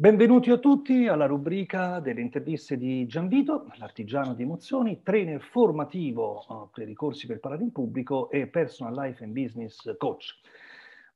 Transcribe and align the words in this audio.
Benvenuti 0.00 0.52
a 0.52 0.58
tutti 0.58 1.08
alla 1.08 1.26
rubrica 1.26 1.98
delle 1.98 2.20
interviste 2.20 2.76
di 2.76 3.04
Gianvito, 3.08 3.66
l'artigiano 3.78 4.32
di 4.32 4.44
emozioni, 4.44 5.02
trainer 5.02 5.40
formativo 5.40 6.44
uh, 6.46 6.70
per 6.72 6.88
i 6.88 6.94
corsi 6.94 7.26
per 7.26 7.40
parlare 7.40 7.64
in 7.64 7.72
pubblico 7.72 8.30
e 8.30 8.46
personal 8.46 8.94
life 8.94 9.24
and 9.24 9.32
business 9.32 9.96
coach. 9.96 10.38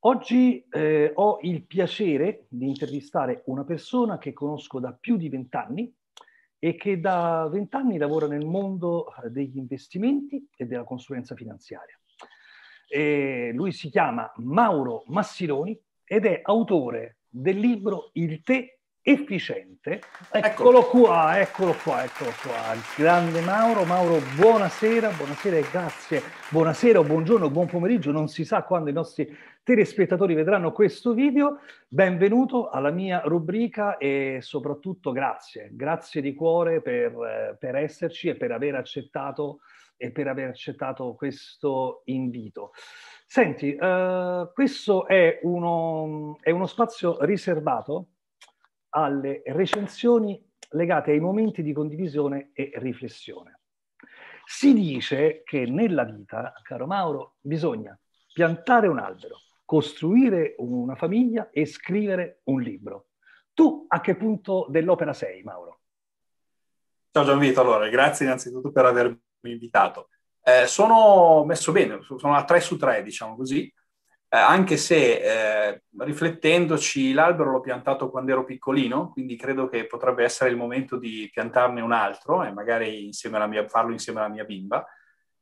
Oggi 0.00 0.66
eh, 0.68 1.12
ho 1.14 1.38
il 1.42 1.62
piacere 1.62 2.46
di 2.48 2.66
intervistare 2.66 3.42
una 3.44 3.62
persona 3.62 4.18
che 4.18 4.32
conosco 4.32 4.80
da 4.80 4.92
più 4.92 5.16
di 5.16 5.28
vent'anni 5.28 5.94
e 6.58 6.74
che 6.74 6.98
da 6.98 7.48
vent'anni 7.48 7.98
lavora 7.98 8.26
nel 8.26 8.44
mondo 8.44 9.14
eh, 9.14 9.30
degli 9.30 9.58
investimenti 9.58 10.44
e 10.56 10.66
della 10.66 10.82
consulenza 10.82 11.36
finanziaria. 11.36 11.96
E 12.88 13.52
lui 13.54 13.70
si 13.70 13.90
chiama 13.90 14.28
Mauro 14.38 15.04
Massiloni 15.06 15.80
ed 16.04 16.26
è 16.26 16.40
autore 16.42 17.18
del 17.34 17.58
libro 17.58 18.10
Il 18.12 18.42
tè 18.42 18.76
efficiente. 19.00 20.00
Eccolo 20.30 20.80
ecco. 20.80 20.88
qua, 21.00 21.40
eccolo 21.40 21.74
qua, 21.82 22.04
eccolo 22.04 22.30
qua. 22.42 22.74
Il 22.74 22.82
grande 22.96 23.40
Mauro. 23.40 23.84
Mauro, 23.84 24.20
buonasera, 24.36 25.10
buonasera 25.10 25.56
e 25.56 25.64
grazie. 25.70 26.22
Buonasera 26.50 26.98
o 26.98 27.04
buongiorno, 27.04 27.50
buon 27.50 27.66
pomeriggio, 27.66 28.12
non 28.12 28.28
si 28.28 28.44
sa 28.44 28.62
quando 28.62 28.90
i 28.90 28.92
nostri 28.92 29.34
telespettatori 29.62 30.34
vedranno 30.34 30.72
questo 30.72 31.14
video. 31.14 31.60
Benvenuto 31.88 32.68
alla 32.68 32.90
mia 32.90 33.22
rubrica 33.24 33.96
e 33.96 34.38
soprattutto 34.40 35.10
grazie. 35.10 35.70
Grazie 35.72 36.20
di 36.20 36.34
cuore 36.34 36.82
per, 36.82 37.56
per 37.58 37.76
esserci 37.76 38.28
e 38.28 38.36
per 38.36 38.52
aver 38.52 38.74
accettato 38.74 39.60
e 40.02 40.10
per 40.10 40.26
aver 40.26 40.48
accettato 40.48 41.14
questo 41.14 42.02
invito. 42.06 42.72
Senti, 43.24 43.70
uh, 43.78 44.52
questo 44.52 45.06
è 45.06 45.38
uno, 45.42 46.36
è 46.40 46.50
uno 46.50 46.66
spazio 46.66 47.24
riservato 47.24 48.08
alle 48.90 49.42
recensioni 49.46 50.44
legate 50.70 51.12
ai 51.12 51.20
momenti 51.20 51.62
di 51.62 51.72
condivisione 51.72 52.50
e 52.52 52.72
riflessione. 52.74 53.60
Si 54.44 54.74
dice 54.74 55.42
che 55.44 55.66
nella 55.66 56.02
vita, 56.02 56.52
caro 56.62 56.86
Mauro, 56.86 57.36
bisogna 57.40 57.96
piantare 58.32 58.88
un 58.88 58.98
albero, 58.98 59.36
costruire 59.64 60.56
una 60.58 60.96
famiglia 60.96 61.48
e 61.50 61.64
scrivere 61.64 62.40
un 62.44 62.60
libro. 62.60 63.06
Tu 63.54 63.84
a 63.86 64.00
che 64.00 64.16
punto 64.16 64.66
dell'opera 64.68 65.12
sei, 65.12 65.44
Mauro? 65.44 65.78
Ciao 67.12 67.24
Gianvito, 67.24 67.60
allora 67.60 67.88
grazie 67.88 68.26
innanzitutto 68.26 68.72
per 68.72 68.86
avermi 68.86 69.20
invitato. 69.50 70.08
Eh, 70.42 70.66
sono 70.66 71.44
messo 71.44 71.72
bene, 71.72 72.00
sono 72.02 72.34
a 72.34 72.44
3 72.44 72.60
su 72.60 72.76
3, 72.76 73.02
diciamo 73.02 73.36
così, 73.36 73.72
eh, 74.34 74.38
anche 74.38 74.78
se 74.78 75.68
eh, 75.68 75.82
riflettendoci 75.98 77.12
l'albero 77.12 77.50
l'ho 77.50 77.60
piantato 77.60 78.10
quando 78.10 78.32
ero 78.32 78.44
piccolino, 78.44 79.10
quindi 79.10 79.36
credo 79.36 79.68
che 79.68 79.86
potrebbe 79.86 80.24
essere 80.24 80.48
il 80.48 80.56
momento 80.56 80.96
di 80.96 81.28
piantarne 81.30 81.82
un 81.82 81.92
altro 81.92 82.42
e 82.42 82.50
magari 82.50 83.10
mia, 83.46 83.68
farlo 83.68 83.92
insieme 83.92 84.20
alla 84.20 84.30
mia 84.30 84.44
bimba. 84.44 84.86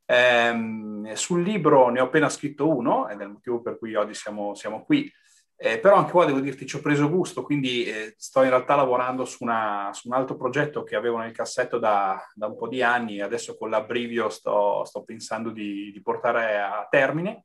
Eh, 0.05 1.12
sul 1.15 1.41
libro 1.41 1.89
ne 1.91 2.01
ho 2.01 2.06
appena 2.06 2.28
scritto 2.28 2.69
uno, 2.69 3.09
ed 3.09 3.21
è 3.21 3.23
il 3.23 3.31
motivo 3.31 3.62
per 3.62 3.78
cui 3.78 3.95
oggi 3.95 4.15
siamo, 4.15 4.55
siamo 4.56 4.84
qui. 4.84 5.09
Eh, 5.62 5.78
però 5.78 5.97
anche 5.97 6.12
qua 6.12 6.25
devo 6.25 6.41
dirti, 6.41 6.66
ci 6.66 6.77
ho 6.77 6.80
preso 6.80 7.11
gusto, 7.11 7.42
quindi 7.42 7.84
eh, 7.84 8.14
sto 8.16 8.42
in 8.42 8.48
realtà 8.48 8.77
lavorando 8.77 9.27
su, 9.27 9.44
una, 9.44 9.91
su, 9.92 10.08
un 10.08 10.14
altro 10.14 10.34
progetto 10.34 10.84
che 10.84 10.97
avevo 10.97 11.19
nel 11.19 11.33
cassetto 11.33 11.78
da, 11.78 12.19
da 12.34 12.47
un 12.47 12.56
po' 12.56 12.66
di 12.66 12.83
anni 12.83 13.20
adesso 13.20 13.58
con 13.58 13.69
l'abbrivio 13.69 14.31
sto, 14.31 14.86
sto 14.86 15.03
pensando 15.03 15.50
di, 15.50 15.91
di, 15.92 16.00
portare 16.00 16.58
a 16.58 16.86
termine. 16.88 17.44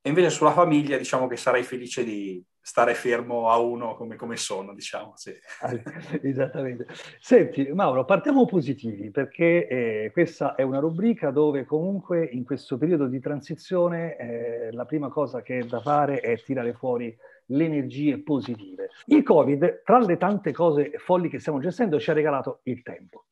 E 0.00 0.08
invece 0.08 0.30
sulla 0.30 0.52
famiglia 0.52 0.96
diciamo 0.96 1.26
che 1.26 1.36
sarei 1.36 1.62
felice 1.62 2.02
di 2.02 2.42
stare 2.58 2.94
fermo 2.94 3.50
a 3.50 3.58
uno 3.58 3.94
come, 3.94 4.16
come 4.16 4.36
sono, 4.36 4.72
diciamo. 4.72 5.12
Sì. 5.16 5.34
Esattamente. 6.22 6.86
Senti, 7.20 7.70
Mauro, 7.74 8.06
partiamo 8.06 8.46
positivi 8.46 9.10
perché 9.10 9.66
eh, 9.66 10.10
questa 10.14 10.54
è 10.54 10.62
una 10.62 10.78
rubrica 10.78 11.30
dove 11.30 11.66
comunque 11.66 12.24
in 12.24 12.42
questo 12.42 12.78
periodo 12.78 13.06
di 13.06 13.20
transizione 13.20 14.16
eh, 14.16 14.72
la 14.72 14.86
prima 14.86 15.10
cosa 15.10 15.42
che 15.42 15.58
è 15.58 15.64
da 15.64 15.80
fare 15.80 16.20
è 16.20 16.42
tirare 16.42 16.72
fuori 16.72 17.14
le 17.50 17.64
energie 17.64 18.22
positive. 18.22 18.90
Il 19.06 19.22
Covid, 19.22 19.82
tra 19.84 19.98
le 19.98 20.16
tante 20.16 20.52
cose 20.52 20.92
folli 20.96 21.28
che 21.28 21.38
stiamo 21.38 21.58
gestendo, 21.58 21.98
ci 21.98 22.10
ha 22.10 22.14
regalato 22.14 22.60
il 22.64 22.82
tempo. 22.82 23.26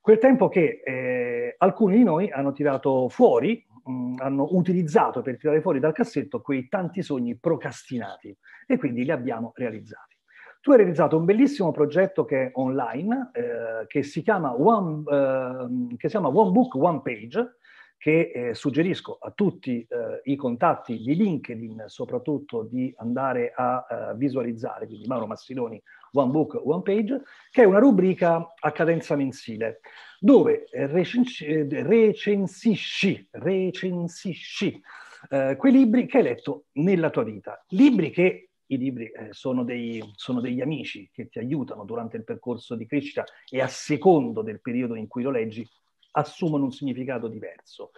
Quel 0.00 0.18
tempo 0.18 0.48
che 0.48 0.82
eh, 0.84 1.54
alcuni 1.58 1.96
di 1.96 2.04
noi 2.04 2.30
hanno 2.30 2.52
tirato 2.52 3.08
fuori, 3.08 3.64
mh, 3.84 3.92
mm, 3.92 4.14
hanno 4.18 4.48
utilizzato 4.50 5.22
per 5.22 5.38
tirare 5.38 5.62
fuori 5.62 5.80
dal 5.80 5.92
cassetto 5.92 6.40
quei 6.40 6.68
tanti 6.68 7.02
sogni 7.02 7.36
procrastinati 7.36 8.36
e 8.66 8.76
quindi 8.76 9.04
li 9.04 9.10
abbiamo 9.10 9.52
realizzati. 9.54 10.14
Tu 10.60 10.70
hai 10.70 10.78
realizzato 10.78 11.18
un 11.18 11.24
bellissimo 11.24 11.72
progetto 11.72 12.24
che 12.24 12.46
è 12.46 12.50
online, 12.54 13.30
eh, 13.32 13.86
che, 13.86 14.02
si 14.02 14.22
One, 14.26 15.02
eh, 15.10 15.96
che 15.96 16.08
si 16.08 16.16
chiama 16.16 16.28
One 16.28 16.50
Book, 16.52 16.74
One 16.74 17.00
Page, 17.02 17.56
che 17.96 18.32
eh, 18.34 18.54
suggerisco 18.54 19.18
a 19.20 19.30
tutti 19.30 19.86
eh, 19.88 20.20
i 20.24 20.36
contatti 20.36 20.98
di 20.98 21.14
LinkedIn 21.14 21.84
soprattutto 21.86 22.62
di 22.62 22.92
andare 22.98 23.52
a 23.54 23.86
uh, 24.12 24.16
visualizzare, 24.16 24.86
quindi 24.86 25.06
Mauro 25.06 25.26
Massiloni, 25.26 25.82
One 26.12 26.30
Book, 26.30 26.60
One 26.62 26.82
Page, 26.82 27.22
che 27.50 27.62
è 27.62 27.66
una 27.66 27.78
rubrica 27.78 28.54
a 28.58 28.72
cadenza 28.72 29.16
mensile, 29.16 29.80
dove 30.18 30.66
recensi- 30.70 31.66
recensisci, 31.68 33.28
recensisci 33.30 34.82
eh, 35.30 35.56
quei 35.56 35.72
libri 35.72 36.06
che 36.06 36.18
hai 36.18 36.22
letto 36.24 36.66
nella 36.72 37.10
tua 37.10 37.24
vita. 37.24 37.64
Libri 37.68 38.10
che 38.10 38.50
i 38.66 38.78
libri 38.78 39.06
eh, 39.10 39.28
sono, 39.30 39.64
dei, 39.64 40.02
sono, 40.14 40.40
degli 40.40 40.60
amici 40.60 41.08
che 41.12 41.28
ti 41.28 41.38
aiutano 41.38 41.84
durante 41.84 42.16
il 42.16 42.24
percorso 42.24 42.74
di 42.74 42.86
crescita 42.86 43.24
e 43.50 43.60
a 43.60 43.68
secondo 43.68 44.42
del 44.42 44.60
periodo 44.60 44.94
in 44.94 45.06
cui 45.06 45.22
lo 45.22 45.30
leggi 45.30 45.68
assumono 46.16 46.64
un 46.64 46.72
significato 46.72 47.28
diverso. 47.28 47.92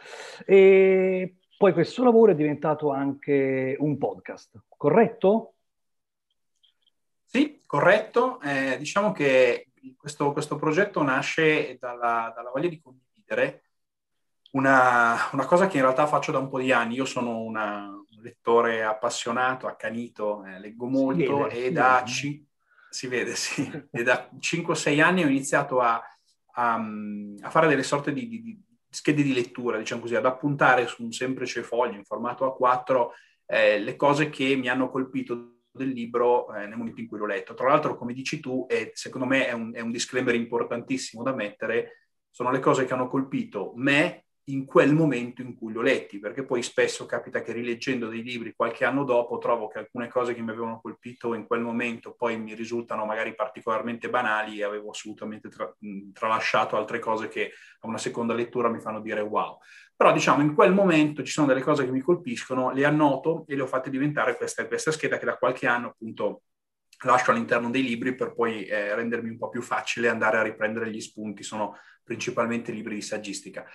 E 0.44 1.36
poi 1.56 1.72
questo 1.72 2.04
lavoro 2.04 2.32
è 2.32 2.34
diventato 2.34 2.90
anche 2.90 3.76
un 3.78 3.96
podcast, 3.98 4.62
corretto? 4.68 5.54
Sì, 7.24 7.62
corretto. 7.66 8.40
Eh, 8.40 8.76
diciamo 8.78 9.12
che 9.12 9.70
questo, 9.96 10.32
questo, 10.32 10.56
progetto 10.56 11.02
nasce 11.02 11.76
dalla, 11.78 12.32
dalla 12.34 12.50
voglia 12.50 12.68
di 12.68 12.80
condividere 12.80 13.62
una, 14.52 15.28
una, 15.32 15.44
cosa 15.44 15.66
che 15.66 15.76
in 15.76 15.82
realtà 15.82 16.06
faccio 16.06 16.32
da 16.32 16.38
un 16.38 16.48
po' 16.48 16.60
di 16.60 16.72
anni. 16.72 16.94
Io 16.94 17.04
sono 17.04 17.40
una, 17.40 17.88
un 17.88 18.22
lettore 18.22 18.84
appassionato, 18.84 19.66
accanito, 19.66 20.44
eh, 20.44 20.58
leggo 20.58 20.86
molto 20.86 21.44
vede, 21.44 21.66
e 21.66 21.72
da, 21.72 21.96
vede. 21.98 22.10
Ci, 22.10 22.46
si 22.88 23.06
vede, 23.08 23.34
sì, 23.36 23.88
e 23.90 24.02
da 24.02 24.30
5-6 24.38 25.02
anni 25.02 25.24
ho 25.24 25.28
iniziato 25.28 25.80
a 25.80 26.02
a, 26.56 26.74
a 26.74 27.50
fare 27.50 27.68
delle 27.68 27.82
sorte 27.82 28.12
di, 28.12 28.28
di, 28.28 28.42
di, 28.42 28.64
schede 28.88 29.22
di 29.22 29.34
lettura, 29.34 29.78
diciamo 29.78 30.00
così, 30.00 30.14
ad 30.14 30.26
appuntare 30.26 30.86
su 30.86 31.02
un 31.02 31.12
semplice 31.12 31.62
foglio 31.62 31.96
in 31.96 32.04
formato 32.04 32.56
A4 32.58 33.08
eh, 33.46 33.78
le 33.78 33.96
cose 33.96 34.30
che 34.30 34.56
mi 34.56 34.68
hanno 34.68 34.90
colpito 34.90 35.60
del 35.70 35.90
libro 35.90 36.52
eh, 36.54 36.66
nel 36.66 36.76
momento 36.76 37.00
in 37.00 37.06
cui 37.06 37.18
l'ho 37.18 37.26
letto. 37.26 37.54
Tra 37.54 37.68
l'altro, 37.68 37.96
come 37.96 38.14
dici 38.14 38.40
tu, 38.40 38.66
e 38.68 38.90
secondo 38.94 39.26
me 39.26 39.46
è 39.46 39.52
un, 39.52 39.74
è 39.74 39.80
un 39.80 39.90
disclaimer 39.90 40.34
importantissimo 40.34 41.22
da 41.22 41.34
mettere, 41.34 42.08
sono 42.30 42.50
le 42.50 42.58
cose 42.58 42.84
che 42.84 42.94
hanno 42.94 43.08
colpito 43.08 43.72
me 43.76 44.25
in 44.48 44.64
quel 44.64 44.94
momento 44.94 45.42
in 45.42 45.56
cui 45.56 45.72
l'ho 45.72 45.82
letti, 45.82 46.20
perché 46.20 46.44
poi 46.44 46.62
spesso 46.62 47.04
capita 47.04 47.40
che 47.40 47.52
rileggendo 47.52 48.08
dei 48.08 48.22
libri 48.22 48.54
qualche 48.54 48.84
anno 48.84 49.02
dopo 49.02 49.38
trovo 49.38 49.66
che 49.66 49.78
alcune 49.78 50.08
cose 50.08 50.34
che 50.34 50.40
mi 50.40 50.50
avevano 50.50 50.80
colpito 50.80 51.34
in 51.34 51.46
quel 51.46 51.62
momento 51.62 52.14
poi 52.14 52.38
mi 52.38 52.54
risultano 52.54 53.04
magari 53.04 53.34
particolarmente 53.34 54.08
banali 54.08 54.58
e 54.60 54.64
avevo 54.64 54.90
assolutamente 54.90 55.48
tra, 55.48 55.74
tralasciato 56.12 56.76
altre 56.76 57.00
cose 57.00 57.26
che 57.26 57.52
a 57.80 57.88
una 57.88 57.98
seconda 57.98 58.34
lettura 58.34 58.68
mi 58.68 58.80
fanno 58.80 59.00
dire 59.00 59.20
wow. 59.20 59.58
Però 59.96 60.12
diciamo 60.12 60.42
in 60.42 60.54
quel 60.54 60.72
momento 60.72 61.24
ci 61.24 61.32
sono 61.32 61.48
delle 61.48 61.62
cose 61.62 61.84
che 61.84 61.90
mi 61.90 62.00
colpiscono, 62.00 62.70
le 62.70 62.84
annoto 62.84 63.44
e 63.48 63.56
le 63.56 63.62
ho 63.62 63.66
fatte 63.66 63.90
diventare 63.90 64.36
questa, 64.36 64.66
questa 64.68 64.92
scheda 64.92 65.18
che 65.18 65.24
da 65.24 65.36
qualche 65.36 65.66
anno 65.66 65.88
appunto 65.88 66.42
lascio 67.04 67.32
all'interno 67.32 67.68
dei 67.68 67.82
libri 67.82 68.14
per 68.14 68.32
poi 68.32 68.64
eh, 68.64 68.94
rendermi 68.94 69.30
un 69.30 69.38
po' 69.38 69.48
più 69.48 69.60
facile 69.60 70.08
andare 70.08 70.38
a 70.38 70.42
riprendere 70.42 70.90
gli 70.90 71.00
spunti, 71.00 71.42
sono 71.42 71.76
principalmente 72.02 72.72
libri 72.72 72.94
di 72.94 73.02
saggistica. 73.02 73.66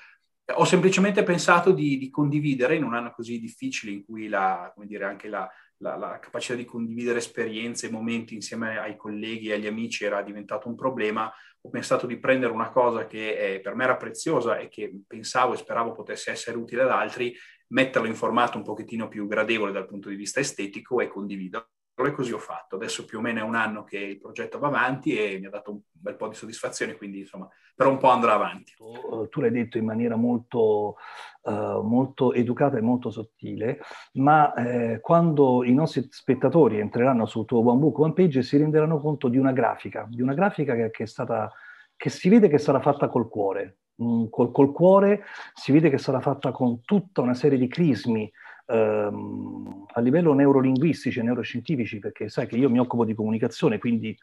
Ho 0.56 0.66
semplicemente 0.66 1.24
pensato 1.24 1.72
di, 1.72 1.98
di, 1.98 2.10
condividere 2.10 2.76
in 2.76 2.84
un 2.84 2.94
anno 2.94 3.12
così 3.12 3.40
difficile 3.40 3.92
in 3.92 4.04
cui 4.04 4.28
la, 4.28 4.74
dire, 4.86 5.06
anche 5.06 5.30
la, 5.30 5.50
la, 5.78 5.96
la, 5.96 6.20
capacità 6.20 6.56
di 6.56 6.66
condividere 6.66 7.20
esperienze 7.20 7.88
e 7.88 7.92
momenti 7.92 8.34
insieme 8.34 8.78
ai 8.78 8.98
colleghi 8.98 9.50
e 9.50 9.54
agli 9.54 9.68
amici 9.68 10.04
era 10.04 10.22
diventato 10.22 10.68
un 10.68 10.76
problema, 10.76 11.32
ho 11.62 11.70
pensato 11.70 12.06
di 12.06 12.20
prendere 12.20 12.52
una 12.52 12.70
cosa 12.70 13.06
che 13.06 13.60
per 13.64 13.76
me 13.76 13.84
era 13.84 13.98
preziosa 13.98 14.58
e 14.58 14.68
che 14.68 14.92
pensavo 15.08 15.54
e 15.54 15.58
speravo 15.58 15.94
potesse 15.94 16.32
essere 16.32 16.58
utile 16.58 16.82
ad 16.84 16.90
altri, 16.90 17.34
metterlo 17.68 18.08
in 18.08 18.16
formato 18.16 18.58
un 18.58 18.64
pochettino 18.64 19.08
più 19.08 19.28
gradevole 19.28 19.72
dal 19.72 19.88
punto 19.88 20.10
di 20.10 20.16
vista 20.16 20.40
estetico 20.40 21.00
e 21.00 21.08
condividerlo 21.08 21.70
e 21.96 22.12
così 22.12 22.32
ho 22.32 22.40
fatto. 22.40 22.76
Adesso 22.76 23.06
più 23.06 23.20
o 23.20 23.22
meno 23.22 23.40
è 23.40 23.44
un 23.44 23.56
anno 23.56 23.84
che 23.84 23.98
il 23.98 24.20
progetto 24.20 24.60
va 24.60 24.68
avanti 24.68 25.16
e 25.16 25.40
mi 25.40 25.46
ha 25.46 25.50
dato 25.50 25.72
un 25.72 25.80
bel 25.92 26.16
po' 26.16 26.28
di 26.28 26.36
soddisfazione, 26.36 26.96
quindi 26.96 27.20
insomma 27.20 27.48
per 27.76 27.88
un 27.88 27.98
po' 27.98 28.10
andrà 28.10 28.34
avanti. 28.34 28.74
Tu, 28.76 29.28
tu 29.30 29.42
l'hai 29.42 29.52
detto 29.52 29.78
in 29.78 29.86
maniera 29.86 30.16
molto, 30.16 30.98
uh, 31.42 31.82
molto 31.82 32.34
educata 32.34 32.78
e 32.78 32.82
molto 32.82 33.10
sottile, 33.10 33.80
ma 34.14 34.54
eh, 34.54 35.00
quando 35.00 35.64
i 35.64 35.74
nostri 35.74 36.08
spettatori 36.10 36.80
entreranno 36.80 37.26
sul 37.26 37.46
tuo 37.46 37.68
One 37.68 37.80
Book 37.80 38.00
One 38.00 38.14
Page 38.14 38.44
si 38.44 38.58
renderanno 38.58 39.00
conto 39.00 39.30
di 39.30 39.38
una 39.38 39.52
grafica, 39.52 40.08
di 40.10 40.22
una 40.22 40.34
grafica 40.34 40.76
che, 40.76 40.92
che, 40.92 41.04
è 41.04 41.08
stata, 41.08 41.52
che 41.96 42.10
si 42.10 42.30
vede 42.30 42.48
che 42.48 42.58
sarà 42.58 42.80
fatta 42.80 43.08
col 43.08 43.30
cuore. 43.30 43.78
Mm, 44.02 44.26
col, 44.30 44.52
col 44.52 44.72
cuore 44.72 45.24
si 45.54 45.72
vede 45.72 45.90
che 45.90 45.98
sarà 45.98 46.20
fatta 46.22 46.52
con 46.52 46.82
tutta 46.82 47.22
una 47.22 47.34
serie 47.34 47.58
di 47.58 47.68
crismi, 47.68 48.32
ehm, 48.72 49.86
a 49.94 50.00
livello 50.00 50.34
neurolinguistici 50.34 51.20
e 51.20 51.24
neuroscientifici, 51.24 52.00
perché 52.00 52.30
sai 52.30 52.48
che 52.48 52.56
io 52.56 52.70
mi 52.70 52.80
occupo 52.80 53.06
di 53.06 53.14
comunicazione, 53.14 53.78
quindi 53.78 54.18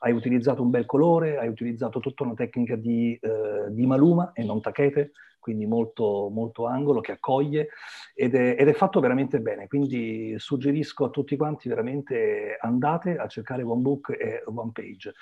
hai 0.00 0.12
utilizzato 0.12 0.62
un 0.62 0.70
bel 0.70 0.84
colore, 0.84 1.38
hai 1.38 1.48
utilizzato 1.48 1.98
tutta 2.00 2.24
una 2.24 2.34
tecnica 2.34 2.76
di, 2.76 3.18
eh, 3.20 3.70
di 3.70 3.86
maluma 3.86 4.32
e 4.34 4.44
non 4.44 4.60
tachete, 4.60 5.12
quindi 5.44 5.66
molto, 5.66 6.30
molto 6.32 6.64
angolo, 6.64 7.02
che 7.02 7.12
accoglie 7.12 7.68
ed 8.14 8.34
è, 8.34 8.56
ed 8.58 8.66
è, 8.66 8.72
fatto 8.72 8.98
veramente 8.98 9.40
bene. 9.40 9.66
Quindi 9.66 10.34
suggerisco 10.38 11.04
a 11.04 11.10
tutti 11.10 11.36
quanti 11.36 11.68
veramente 11.68 12.56
andate 12.58 13.18
a 13.18 13.26
cercare 13.26 13.62
One 13.62 13.82
Book 13.82 14.08
e 14.18 14.42
One 14.46 14.70
Page. 14.72 15.12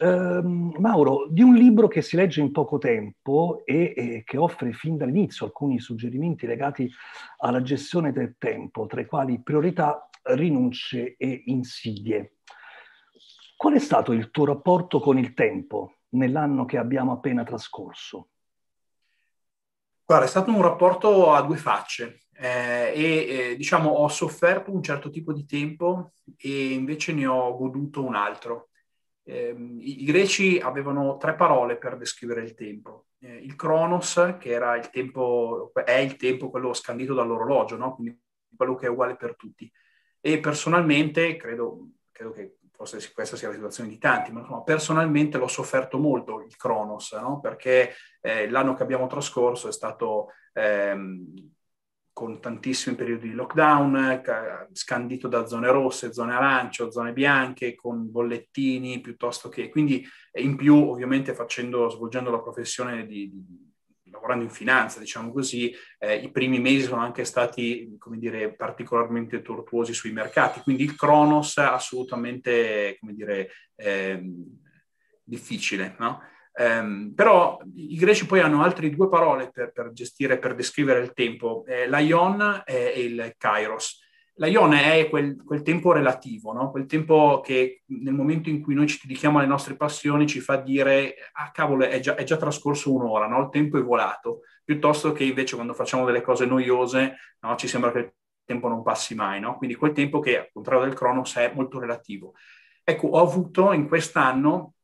Um, 0.00 0.74
Mauro, 0.78 1.28
di 1.30 1.42
un 1.42 1.54
libro 1.54 1.86
che 1.86 2.02
si 2.02 2.16
legge 2.16 2.40
in 2.40 2.50
poco 2.50 2.78
tempo 2.78 3.62
e, 3.64 3.92
e 3.96 4.22
che 4.24 4.36
offre 4.36 4.72
fin 4.72 4.96
dall'inizio 4.96 5.46
alcuni 5.46 5.78
suggerimenti 5.78 6.44
legati 6.48 6.90
alla 7.38 7.62
gestione 7.62 8.10
del 8.10 8.34
tempo, 8.38 8.86
tra 8.86 9.00
i 9.00 9.06
quali 9.06 9.40
priorità, 9.40 10.08
rinunce 10.24 11.14
e 11.16 11.42
insidie. 11.46 12.38
Qual 13.56 13.74
è 13.74 13.78
stato 13.78 14.10
il 14.10 14.32
tuo 14.32 14.44
rapporto 14.44 14.98
con 14.98 15.18
il 15.18 15.34
tempo 15.34 15.98
nell'anno 16.14 16.64
che 16.64 16.78
abbiamo 16.78 17.12
appena 17.12 17.44
trascorso? 17.44 18.31
Guarda, 20.04 20.26
è 20.26 20.28
stato 20.28 20.50
un 20.50 20.62
rapporto 20.62 21.32
a 21.32 21.42
due 21.42 21.56
facce 21.56 22.22
eh, 22.34 22.92
e 22.94 23.50
eh, 23.52 23.56
diciamo 23.56 23.88
ho 23.88 24.08
sofferto 24.08 24.72
un 24.72 24.82
certo 24.82 25.10
tipo 25.10 25.32
di 25.32 25.46
tempo 25.46 26.12
e 26.36 26.72
invece 26.72 27.12
ne 27.12 27.26
ho 27.26 27.56
goduto 27.56 28.04
un 28.04 28.14
altro. 28.14 28.70
Eh, 29.24 29.54
i, 29.78 30.02
i, 30.02 30.04
greci 30.04 30.58
avevano 30.58 31.16
tre 31.16 31.34
parole 31.34 31.76
per 31.76 31.96
descrivere 31.96 32.42
il 32.42 32.54
tempo. 32.54 33.06
Eh, 33.20 33.36
il 33.36 33.54
Kronos, 33.54 34.36
che 34.40 34.50
era 34.50 34.76
il 34.76 34.90
tempo, 34.90 35.70
è 35.84 35.98
il 35.98 36.16
tempo 36.16 36.50
quello 36.50 36.74
scandito 36.74 37.14
dall'orologio, 37.14 37.76
no? 37.76 37.94
quindi 37.94 38.20
quello 38.56 38.74
che 38.74 38.86
è 38.86 38.90
uguale 38.90 39.16
per 39.16 39.36
tutti. 39.36 39.70
E 40.20 40.40
personalmente 40.40 41.36
credo, 41.36 41.90
credo 42.10 42.32
che 42.32 42.56
forse 42.84 43.12
questa 43.12 43.36
sia 43.36 43.48
la 43.48 43.54
situazione 43.54 43.88
di 43.88 43.98
tanti, 43.98 44.32
ma 44.32 44.40
insomma, 44.40 44.62
personalmente 44.62 45.38
l'ho 45.38 45.46
sofferto 45.46 45.98
molto 45.98 46.42
il 46.42 46.56
Kronos, 46.56 47.12
no? 47.12 47.40
perché 47.40 47.94
eh, 48.20 48.48
l'anno 48.48 48.74
che 48.74 48.82
abbiamo 48.82 49.06
trascorso 49.06 49.68
è 49.68 49.72
stato 49.72 50.28
ehm, 50.52 51.52
con 52.12 52.40
tantissimi 52.40 52.96
periodi 52.96 53.28
di 53.28 53.34
lockdown, 53.34 54.20
ca- 54.22 54.68
scandito 54.72 55.28
da 55.28 55.46
zone 55.46 55.70
rosse, 55.70 56.12
zone 56.12 56.34
arancio, 56.34 56.90
zone 56.90 57.12
bianche, 57.12 57.74
con 57.74 58.10
bollettini 58.10 59.00
piuttosto 59.00 59.48
che... 59.48 59.68
Quindi 59.68 60.06
in 60.34 60.56
più 60.56 60.74
ovviamente 60.74 61.34
facendo, 61.34 61.88
svolgendo 61.88 62.30
la 62.30 62.40
professione 62.40 63.06
di, 63.06 63.30
di 63.32 63.71
lavorando 64.12 64.44
in 64.44 64.50
finanza, 64.50 65.00
diciamo 65.00 65.32
così, 65.32 65.74
eh, 65.98 66.16
i 66.16 66.30
primi 66.30 66.60
mesi 66.60 66.82
sono 66.82 67.00
anche 67.00 67.24
stati, 67.24 67.96
come 67.98 68.18
dire, 68.18 68.54
particolarmente 68.54 69.42
tortuosi 69.42 69.94
sui 69.94 70.12
mercati. 70.12 70.60
Quindi 70.60 70.84
il 70.84 70.94
Kronos 70.94 71.56
è 71.56 71.62
assolutamente, 71.62 72.96
come 73.00 73.14
dire, 73.14 73.50
eh, 73.74 74.22
difficile, 75.24 75.96
no? 75.98 76.20
Um, 76.54 77.14
però 77.14 77.58
i 77.74 77.96
greci 77.96 78.26
poi 78.26 78.40
hanno 78.40 78.62
altre 78.62 78.90
due 78.90 79.08
parole 79.08 79.50
per, 79.50 79.72
per 79.72 79.92
gestire, 79.92 80.38
per 80.38 80.54
descrivere 80.54 81.00
il 81.00 81.14
tempo, 81.14 81.64
eh, 81.66 81.88
l'aion 81.88 82.62
e 82.66 82.92
il 82.96 83.34
kairos. 83.38 84.01
L'aione 84.36 84.94
è 84.94 85.10
quel, 85.10 85.42
quel 85.44 85.62
tempo 85.62 85.92
relativo, 85.92 86.52
no? 86.52 86.70
quel 86.70 86.86
tempo 86.86 87.40
che 87.44 87.82
nel 87.86 88.14
momento 88.14 88.48
in 88.48 88.62
cui 88.62 88.74
noi 88.74 88.86
ci 88.86 88.98
dedichiamo 89.02 89.38
alle 89.38 89.46
nostre 89.46 89.76
passioni 89.76 90.26
ci 90.26 90.40
fa 90.40 90.56
dire, 90.56 91.14
ah 91.32 91.50
cavolo, 91.50 91.84
è 91.84 92.00
già, 92.00 92.14
è 92.14 92.24
già 92.24 92.36
trascorso 92.36 92.94
un'ora, 92.94 93.26
no? 93.26 93.40
il 93.42 93.50
tempo 93.50 93.78
è 93.78 93.82
volato, 93.82 94.40
piuttosto 94.64 95.12
che 95.12 95.24
invece 95.24 95.54
quando 95.54 95.74
facciamo 95.74 96.06
delle 96.06 96.22
cose 96.22 96.46
noiose 96.46 97.16
no? 97.40 97.56
ci 97.56 97.68
sembra 97.68 97.92
che 97.92 97.98
il 97.98 98.12
tempo 98.44 98.68
non 98.68 98.82
passi 98.82 99.14
mai. 99.14 99.38
No? 99.38 99.56
Quindi 99.56 99.76
quel 99.76 99.92
tempo 99.92 100.20
che, 100.20 100.38
al 100.38 100.50
contrario 100.52 100.84
del 100.84 100.94
Cronos, 100.94 101.36
è 101.36 101.52
molto 101.54 101.78
relativo. 101.78 102.34
Ecco, 102.82 103.08
ho 103.08 103.20
avuto 103.20 103.72
in 103.72 103.86
quest'anno 103.86 104.74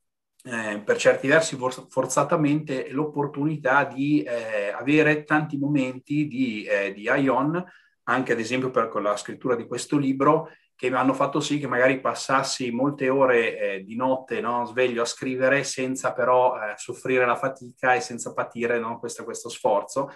eh, 0.44 0.80
per 0.84 0.96
certi 0.96 1.26
versi 1.26 1.56
forzatamente 1.88 2.90
l'opportunità 2.90 3.84
di 3.84 4.22
eh, 4.22 4.70
avere 4.70 5.24
tanti 5.24 5.58
momenti 5.58 6.28
di, 6.28 6.64
eh, 6.64 6.92
di 6.92 7.02
Ion 7.02 7.64
anche 8.08 8.32
ad 8.32 8.40
esempio 8.40 8.70
per 8.70 8.90
la 9.00 9.16
scrittura 9.16 9.54
di 9.54 9.66
questo 9.66 9.96
libro, 9.96 10.50
che 10.74 10.90
mi 10.90 10.96
hanno 10.96 11.12
fatto 11.12 11.40
sì 11.40 11.58
che 11.58 11.66
magari 11.66 12.00
passassi 12.00 12.70
molte 12.70 13.08
ore 13.08 13.58
eh, 13.58 13.84
di 13.84 13.96
notte 13.96 14.40
no, 14.40 14.64
sveglio 14.64 15.02
a 15.02 15.06
scrivere 15.06 15.64
senza 15.64 16.12
però 16.12 16.54
eh, 16.56 16.74
soffrire 16.76 17.26
la 17.26 17.36
fatica 17.36 17.94
e 17.94 18.00
senza 18.00 18.32
patire 18.32 18.78
no, 18.78 18.98
questo, 18.98 19.24
questo, 19.24 19.48
sforzo. 19.48 20.10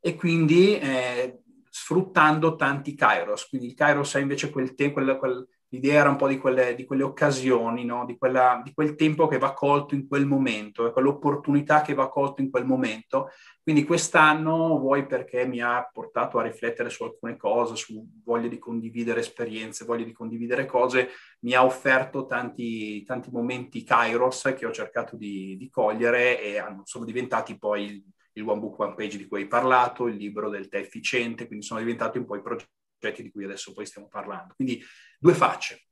E 0.00 0.14
quindi 0.14 0.78
eh, 0.78 1.40
sfruttando 1.70 2.56
tanti 2.56 2.94
kairos. 2.94 3.48
Quindi 3.48 3.68
il 3.68 3.74
kairos 3.74 4.14
è 4.14 4.20
invece 4.20 4.50
quel 4.50 4.74
tempo, 4.74 5.00
quel, 5.00 5.16
quel 5.16 5.48
l'idea 5.70 6.00
era 6.00 6.08
un 6.08 6.16
po' 6.16 6.28
di 6.28 6.38
quelle, 6.38 6.74
di 6.74 6.84
quelle 6.84 7.02
occasioni, 7.02 7.84
no? 7.84 8.04
di, 8.04 8.16
quella, 8.16 8.60
di, 8.64 8.72
quel 8.72 8.94
tempo 8.94 9.26
che 9.26 9.38
va 9.38 9.52
colto 9.52 9.94
in 9.94 10.08
quel 10.08 10.26
momento, 10.26 10.90
quell'opportunità 10.92 11.82
che 11.82 11.94
va 11.94 12.08
colto 12.08 12.40
in 12.40 12.50
quel 12.50 12.64
momento. 12.64 13.30
Quindi 13.62 13.84
quest'anno 13.84 14.78
vuoi 14.78 15.06
perché 15.06 15.46
mi 15.46 15.60
ha 15.60 15.86
portato 15.92 16.38
a 16.38 16.42
riflettere 16.42 16.88
su 16.88 17.04
alcune 17.04 17.36
cose, 17.36 17.76
su 17.76 18.02
voglia 18.24 18.48
di 18.48 18.58
condividere 18.58 19.20
esperienze, 19.20 19.84
voglia 19.84 20.04
di 20.04 20.12
condividere 20.12 20.64
cose, 20.64 21.10
mi 21.40 21.52
ha 21.52 21.64
offerto 21.64 22.24
tanti, 22.24 23.02
tanti 23.04 23.30
momenti 23.30 23.84
kairos 23.84 24.54
che 24.56 24.64
ho 24.64 24.72
cercato 24.72 25.16
di, 25.16 25.56
di 25.58 25.68
cogliere 25.68 26.40
e 26.40 26.62
sono 26.84 27.04
diventati 27.04 27.58
poi 27.58 27.84
il, 27.84 28.04
One 28.40 28.60
Book 28.60 28.78
One 28.78 28.94
Page 28.94 29.18
di 29.18 29.26
cui 29.26 29.42
hai 29.42 29.48
parlato, 29.48 30.06
il 30.06 30.14
libro 30.14 30.48
del 30.48 30.68
tè 30.68 30.78
efficiente, 30.78 31.48
quindi 31.48 31.64
sono 31.64 31.80
diventati 31.80 32.18
un 32.18 32.24
po' 32.24 32.36
i 32.36 32.40
progetti 32.40 33.22
di 33.22 33.32
cui 33.32 33.42
adesso 33.42 33.72
poi 33.72 33.84
stiamo 33.84 34.06
parlando. 34.06 34.54
Quindi 34.54 34.80
due 35.18 35.34
facce. 35.34 35.82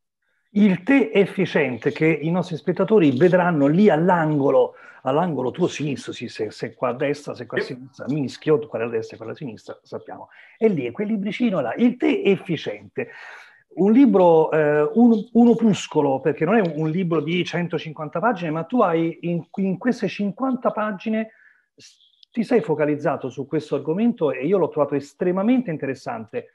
Il 0.51 0.83
tè 0.85 1.11
efficiente 1.13 1.93
che 1.93 2.07
i 2.07 2.31
nostri 2.31 2.57
spettatori 2.57 3.11
vedranno 3.11 3.67
lì 3.67 3.91
all'angolo, 3.91 4.75
all'angolo 5.03 5.51
tuo 5.51 5.67
sinistro, 5.67 6.13
sì, 6.13 6.29
se, 6.29 6.51
se 6.51 6.73
qua 6.73 6.91
a 6.91 6.95
destra, 6.95 7.35
se 7.35 7.45
qua 7.45 7.59
a 7.59 7.63
sinistra, 7.63 8.07
mischio, 8.09 8.59
quella 8.67 8.87
a 8.87 8.89
destra 8.89 9.17
e 9.17 9.19
quella 9.19 9.33
a 9.33 9.37
sinistra, 9.37 9.79
sappiamo. 9.83 10.29
E 10.57 10.69
lì 10.69 10.87
è 10.87 10.93
quel 10.93 11.09
libricino 11.09 11.61
là, 11.61 11.75
il 11.75 11.97
tè 11.97 12.23
efficiente. 12.25 13.11
Un 13.75 13.93
libro, 13.93 14.51
eh, 14.53 14.91
un, 14.95 15.29
un, 15.33 15.49
opuscolo, 15.49 16.21
perché 16.21 16.47
non 16.47 16.57
è 16.57 16.61
un, 16.61 16.73
un, 16.77 16.89
libro 16.89 17.21
di 17.21 17.45
150 17.45 18.19
pagine, 18.19 18.51
ma 18.51 18.65
tu 18.65 18.81
hai 18.81 19.19
in, 19.23 19.45
in 19.57 19.77
queste 19.77 20.09
50 20.09 20.71
pagine 20.71 21.33
ti 22.31 22.43
sei 22.45 22.63
focalizzato 22.63 23.29
su 23.29 23.47
questo 23.47 23.75
argomento 23.75 24.31
e 24.31 24.47
io 24.47 24.57
l'ho 24.57 24.69
trovato 24.69 24.95
estremamente 24.95 25.71
interessante 25.71 26.53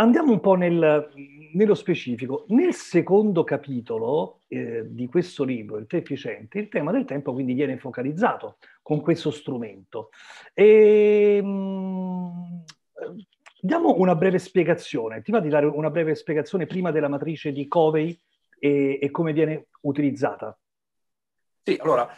Andiamo 0.00 0.30
un 0.30 0.38
po' 0.38 0.54
nel, 0.54 1.10
nello 1.54 1.74
specifico. 1.74 2.44
Nel 2.48 2.72
secondo 2.72 3.42
capitolo 3.42 4.42
eh, 4.46 4.84
di 4.86 5.08
questo 5.08 5.42
libro, 5.42 5.78
Il 5.78 5.86
te 5.88 5.96
efficiente, 5.96 6.60
il 6.60 6.68
tema 6.68 6.92
del 6.92 7.04
tempo 7.04 7.32
quindi 7.32 7.52
viene 7.52 7.78
focalizzato 7.78 8.58
con 8.80 9.00
questo 9.00 9.32
strumento. 9.32 10.10
E, 10.54 11.40
mh, 11.42 11.48
mm, 11.48 13.16
diamo 13.60 13.96
una 13.96 14.14
breve 14.14 14.38
spiegazione. 14.38 15.20
Ti 15.20 15.32
va 15.32 15.40
di 15.40 15.48
dare 15.48 15.66
una 15.66 15.90
breve 15.90 16.14
spiegazione 16.14 16.66
prima 16.66 16.92
della 16.92 17.08
matrice 17.08 17.50
di 17.50 17.66
Covey 17.66 18.16
e, 18.56 19.00
e 19.02 19.10
come 19.10 19.32
viene 19.32 19.66
utilizzata? 19.80 20.56
Sì, 21.60 21.76
allora, 21.80 22.08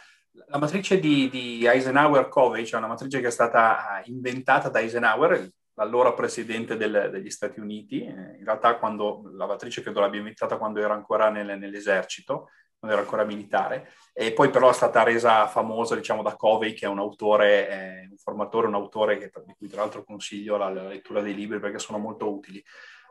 la 0.49 0.59
matrice 0.59 0.99
di, 0.99 1.29
di 1.29 1.65
Eisenhower-Covey, 1.65 2.63
cioè 2.63 2.77
una 2.77 2.89
matrice 2.89 3.21
che 3.21 3.27
è 3.27 3.31
stata 3.31 4.03
inventata 4.05 4.69
da 4.69 4.81
Eisenhower, 4.81 5.49
l'allora 5.75 6.13
presidente 6.13 6.77
del, 6.77 7.09
degli 7.11 7.29
Stati 7.29 7.59
Uniti, 7.59 8.03
eh, 8.03 8.37
in 8.37 8.43
realtà 8.43 8.77
quando 8.77 9.21
la 9.25 9.45
lavatrice 9.45 9.81
credo 9.81 9.99
l'abbia 9.99 10.19
inventata 10.19 10.57
quando 10.57 10.79
era 10.79 10.93
ancora 10.93 11.29
nel, 11.29 11.57
nell'esercito, 11.57 12.49
quando 12.77 12.97
era 12.97 13.05
ancora 13.05 13.23
militare, 13.23 13.91
e 14.11 14.33
poi 14.33 14.49
però 14.49 14.69
è 14.69 14.73
stata 14.73 15.03
resa 15.03 15.47
famosa 15.47 15.95
diciamo 15.95 16.23
da 16.23 16.35
Covey 16.35 16.73
che 16.73 16.85
è 16.85 16.89
un 16.89 16.97
autore, 16.97 17.69
eh, 17.69 18.07
un 18.09 18.17
formatore, 18.17 18.67
un 18.67 18.73
autore 18.73 19.17
che, 19.17 19.31
di 19.45 19.53
cui 19.55 19.67
tra 19.67 19.81
l'altro 19.81 20.03
consiglio 20.03 20.57
la, 20.57 20.69
la, 20.69 20.87
lettura 20.87 21.21
dei 21.21 21.35
libri 21.35 21.59
perché 21.59 21.77
sono 21.77 21.99
molto 21.99 22.33
utili. 22.33 22.63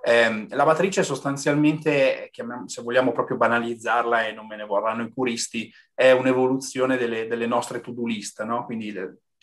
Eh, 0.03 0.47
la 0.49 0.65
matrice 0.65 1.05
sostanzialmente, 1.05 2.31
se 2.67 2.83
vogliamo 2.83 3.13
proprio 3.13 3.37
banalizzarla 3.37 4.27
e 4.27 4.33
non 4.33 4.47
me 4.47 4.57
ne 4.57 4.65
vorranno 4.65 5.03
i 5.05 5.13
puristi, 5.13 5.73
è 5.95 6.11
un'evoluzione 6.11 6.97
delle, 6.97 7.29
delle 7.29 7.47
nostre 7.47 7.81
to-do 7.81 8.07
list, 8.07 8.43
no? 8.43 8.65
quindi 8.65 8.93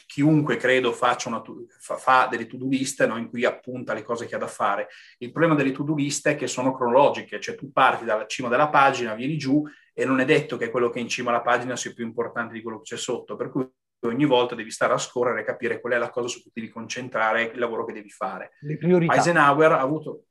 chiunque 0.08 0.56
credo 0.56 0.94
faccia 0.94 1.30
una, 1.30 1.44
fa, 1.80 1.98
fa, 1.98 2.28
delle 2.32 2.48
to-do 2.48 2.68
list 2.68 3.06
no, 3.06 3.18
in 3.18 3.30
cui 3.30 3.46
appunta 3.46 3.94
le 3.94 4.02
cose 4.02 4.26
che 4.26 4.36
ha 4.36 4.40
da 4.40 4.48
fare. 4.48 4.88
Il 5.20 5.32
problema 5.32 5.54
delle 5.54 5.72
to-do 5.72 5.94
list 5.94 6.28
è 6.30 6.36
che 6.36 6.48
sono 6.48 6.74
cronologiche, 6.74 7.40
cioè 7.40 7.56
tu 7.56 7.72
parti 7.72 8.06
dalla 8.06 8.26
cima 8.26 8.48
della 8.48 8.70
pagina, 8.70 9.14
vieni 9.14 9.38
giù 9.38 9.64
e 9.94 10.06
non 10.06 10.20
è 10.20 10.26
detto 10.26 10.58
che 10.58 10.70
quello 10.70 10.90
che 10.90 11.00
è 11.00 11.02
in 11.02 11.10
cima 11.10 11.30
alla 11.30 11.42
pagina 11.42 11.76
sia 11.76 11.94
più 11.94 12.06
importante 12.06 12.54
di 12.54 12.62
quello 12.62 12.78
che 12.78 12.96
c'è 12.96 12.98
sotto, 12.98 13.36
per 13.36 13.50
cui 13.50 13.68
ogni 14.02 14.26
volta 14.26 14.56
devi 14.56 14.72
stare 14.72 14.94
a 14.94 14.98
scorrere 14.98 15.42
e 15.42 15.44
capire 15.44 15.82
qual 15.82 15.94
è 15.94 15.98
la 15.98 16.10
cosa 16.10 16.28
su 16.28 16.42
cui 16.42 16.52
devi 16.54 16.70
concentrare 16.70 17.44
il 17.44 17.60
lavoro 17.60 17.84
che 17.84 17.94
devi 17.94 18.10
fare. 18.10 18.54
Eisenhower 19.18 19.74
ha 19.74 19.82
avuto, 19.82 20.27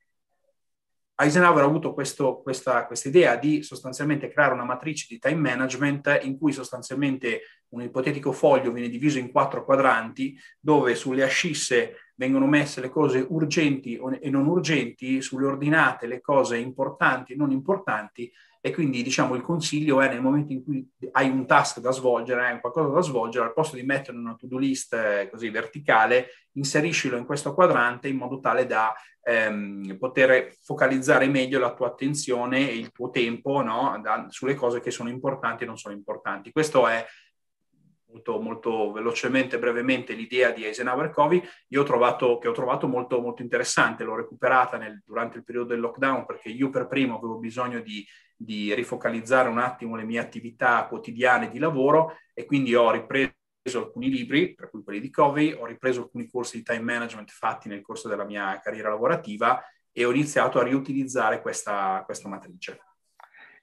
Eisenhower 1.19 1.63
ha 1.63 1.67
avuto 1.67 1.95
questo, 1.95 2.43
questa 2.43 2.87
idea 3.05 3.37
di 3.37 3.63
sostanzialmente 3.63 4.29
creare 4.29 4.53
una 4.53 4.65
matrice 4.65 5.07
di 5.09 5.19
time 5.19 5.41
management 5.41 6.21
in 6.23 6.37
cui 6.37 6.53
sostanzialmente 6.53 7.41
un 7.69 7.81
ipotetico 7.81 8.33
foglio 8.33 8.71
viene 8.71 8.91
diviso 8.91 9.19
in 9.19 9.33
quattro 9.33 9.65
quadranti 9.65 10.39
dove 10.61 10.95
sulle 10.95 11.23
ascisse 11.23 12.13
vengono 12.17 12.47
messe 12.47 12.83
le 12.83 12.91
cose 12.91 13.25
urgenti 13.27 13.99
e 14.21 14.29
non 14.29 14.47
urgenti, 14.47 15.23
sulle 15.23 15.47
ordinate 15.47 16.07
le 16.07 16.21
cose 16.21 16.59
importanti 16.59 17.33
e 17.33 17.37
non 17.37 17.51
importanti 17.51 18.31
e 18.67 18.73
quindi 18.73 19.01
diciamo 19.05 19.37
il 19.37 19.43
consiglio 19.43 20.01
è 20.01 20.09
nel 20.09 20.21
momento 20.21 20.53
in 20.53 20.65
cui 20.65 20.85
hai 21.13 21.31
un 21.31 21.47
task 21.47 21.79
da 21.79 21.93
svolgere, 21.93 22.47
hai 22.49 22.61
qualcosa 22.61 22.89
da 22.89 23.01
svolgere, 23.01 23.45
al 23.45 23.53
posto 23.53 23.77
di 23.77 23.85
mettere 23.85 24.17
una 24.17 24.35
to-do 24.35 24.59
list 24.59 24.93
eh, 24.93 25.29
così 25.31 25.51
verticale, 25.51 26.31
inseriscilo 26.55 27.17
in 27.17 27.27
questo 27.27 27.55
quadrante 27.55 28.09
in 28.09 28.17
modo 28.17 28.41
tale 28.41 28.67
da 28.67 28.93
ehm, 29.23 29.97
poter 30.01 30.57
focalizzare 30.61 31.29
meglio 31.29 31.61
la 31.61 31.75
tua 31.75 31.87
attenzione 31.87 32.69
e 32.69 32.75
il 32.75 32.91
tuo 32.91 33.11
tempo 33.11 33.63
no, 33.63 34.01
da, 34.03 34.27
sulle 34.31 34.57
cose 34.57 34.81
che 34.81 34.91
sono 34.91 35.11
importanti 35.11 35.63
e 35.63 35.69
non 35.69 35.79
sono 35.79 35.95
importanti. 35.95 36.51
Questo 36.51 36.89
è 36.89 37.07
molto, 38.09 38.41
molto 38.41 38.93
velocemente, 38.93 39.59
brevemente, 39.59 40.15
l'idea 40.15 40.51
di 40.51 40.65
Eisenhower 40.65 41.11
Covey, 41.11 41.43
io 41.69 41.83
ho 41.83 41.85
trovato, 41.85 42.39
che 42.39 42.49
ho 42.49 42.53
trovato 42.53 42.87
molto, 42.87 43.21
molto 43.21 43.43
interessante, 43.43 44.05
l'ho 44.05 44.17
recuperata 44.17 44.77
nel, 44.77 45.03
durante 45.05 45.39
il 45.39 45.45
periodo 45.45 45.69
del 45.69 45.81
lockdown 45.81 46.27
perché 46.27 46.49
io 46.49 46.71
per 46.71 46.87
primo 46.87 47.17
avevo 47.17 47.39
bisogno 47.39 47.81
di, 47.81 48.07
di 48.37 48.75
rifocalizzare 48.75 49.49
un 49.49 49.59
attimo 49.59 49.97
le 49.97 50.05
mie 50.05 50.19
attività 50.19 50.87
quotidiane 50.87 51.51
di 51.51 51.59
lavoro 51.59 52.17
e 52.35 52.45
quindi 52.45 52.75
ho 52.75 52.91
ripreso 52.91 53.35
alcuni 53.75 54.11
libri, 54.11 54.55
tra 54.55 54.69
cui 54.69 54.83
quelli 54.83 55.01
di 55.01 55.11
Covey, 55.11 55.53
ho 55.53 55.67
ripreso 55.67 56.03
alcuni 56.03 56.29
corsi 56.29 56.59
di 56.59 56.63
time 56.63 56.81
management 56.81 57.31
fatti 57.31 57.69
nel 57.69 57.83
corso 57.83 58.09
della 58.09 58.25
mia 58.25 58.61
carriera 58.63 58.91
lavorativa 58.91 59.61
e 59.91 60.05
ho 60.05 60.13
iniziato 60.13 60.59
a 60.59 60.63
riutilizzare 60.63 61.41
questa, 61.41 62.03
questa 62.05 62.29
matrice. 62.29 62.86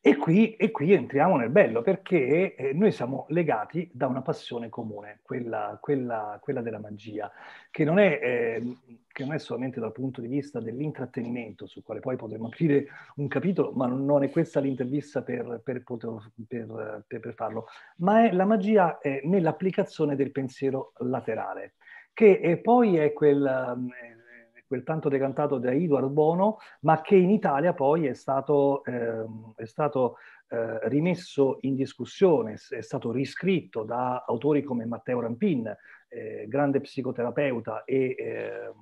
E 0.05 0.17
qui, 0.17 0.57
e 0.57 0.69
qui, 0.69 0.91
entriamo 0.91 1.38
nel 1.38 1.50
bello 1.50 1.81
perché 1.81 2.55
eh, 2.55 2.74
noi 2.74 2.91
siamo 2.91 3.25
legati 3.29 3.89
da 3.93 4.07
una 4.07 4.22
passione 4.22 4.67
comune, 4.67 5.19
quella, 5.22 5.77
quella, 5.79 6.38
quella 6.41 6.60
della 6.60 6.81
magia, 6.81 7.31
che 7.72 7.86
non, 7.86 8.00
è, 8.00 8.19
eh, 8.22 8.77
che 9.07 9.24
non, 9.24 9.33
è, 9.33 9.39
solamente 9.39 9.79
dal 9.79 9.93
punto 9.93 10.19
di 10.19 10.27
vista 10.27 10.60
dell'intrattenimento, 10.60 11.67
sul 11.67 11.83
quale 11.83 12.01
poi 12.01 12.17
potremmo 12.17 12.48
aprire 12.48 12.88
un 13.15 13.29
capitolo, 13.29 13.72
ma 13.72 13.88
non 13.88 14.24
è 14.24 14.29
questa 14.29 14.60
l'intervista 14.60 15.22
per, 15.22 15.62
per, 15.63 15.83
per, 15.86 17.05
per 17.07 17.33
farlo, 17.33 17.67
ma 18.00 18.25
è 18.27 18.33
la 18.33 18.43
magia 18.43 18.98
è 18.98 19.22
nell'applicazione 19.24 20.17
del 20.17 20.31
pensiero 20.31 20.91
laterale, 20.98 21.75
che 22.12 22.60
poi 22.62 22.98
è 22.98 23.13
quel 23.13 23.89
quel 24.74 24.84
tanto 24.84 25.08
decantato 25.08 25.60
da 25.60 25.72
Edward 25.72 26.10
Bono, 26.10 26.58
ma 26.80 27.00
che 27.01 27.15
in 27.15 27.30
Italia 27.30 27.74
poi 27.74 28.08
è 28.08 28.13
stato, 28.13 28.84
eh, 28.86 29.24
è 29.56 29.65
stato 29.65 30.18
eh, 30.50 30.89
rimesso 30.89 31.60
in 31.62 31.75
discussione, 31.75 32.56
è 32.70 32.82
stato 32.82 33.12
riscritto 33.12 33.84
da 33.84 34.24
autori 34.25 34.63
come 34.63 34.88
Matteo 34.88 35.20
Rampin, 35.20 35.72
eh, 36.10 36.48
grande 36.48 36.82
psicoterapeuta 36.82 37.84
e 37.84 38.15
ehm, 38.18 38.74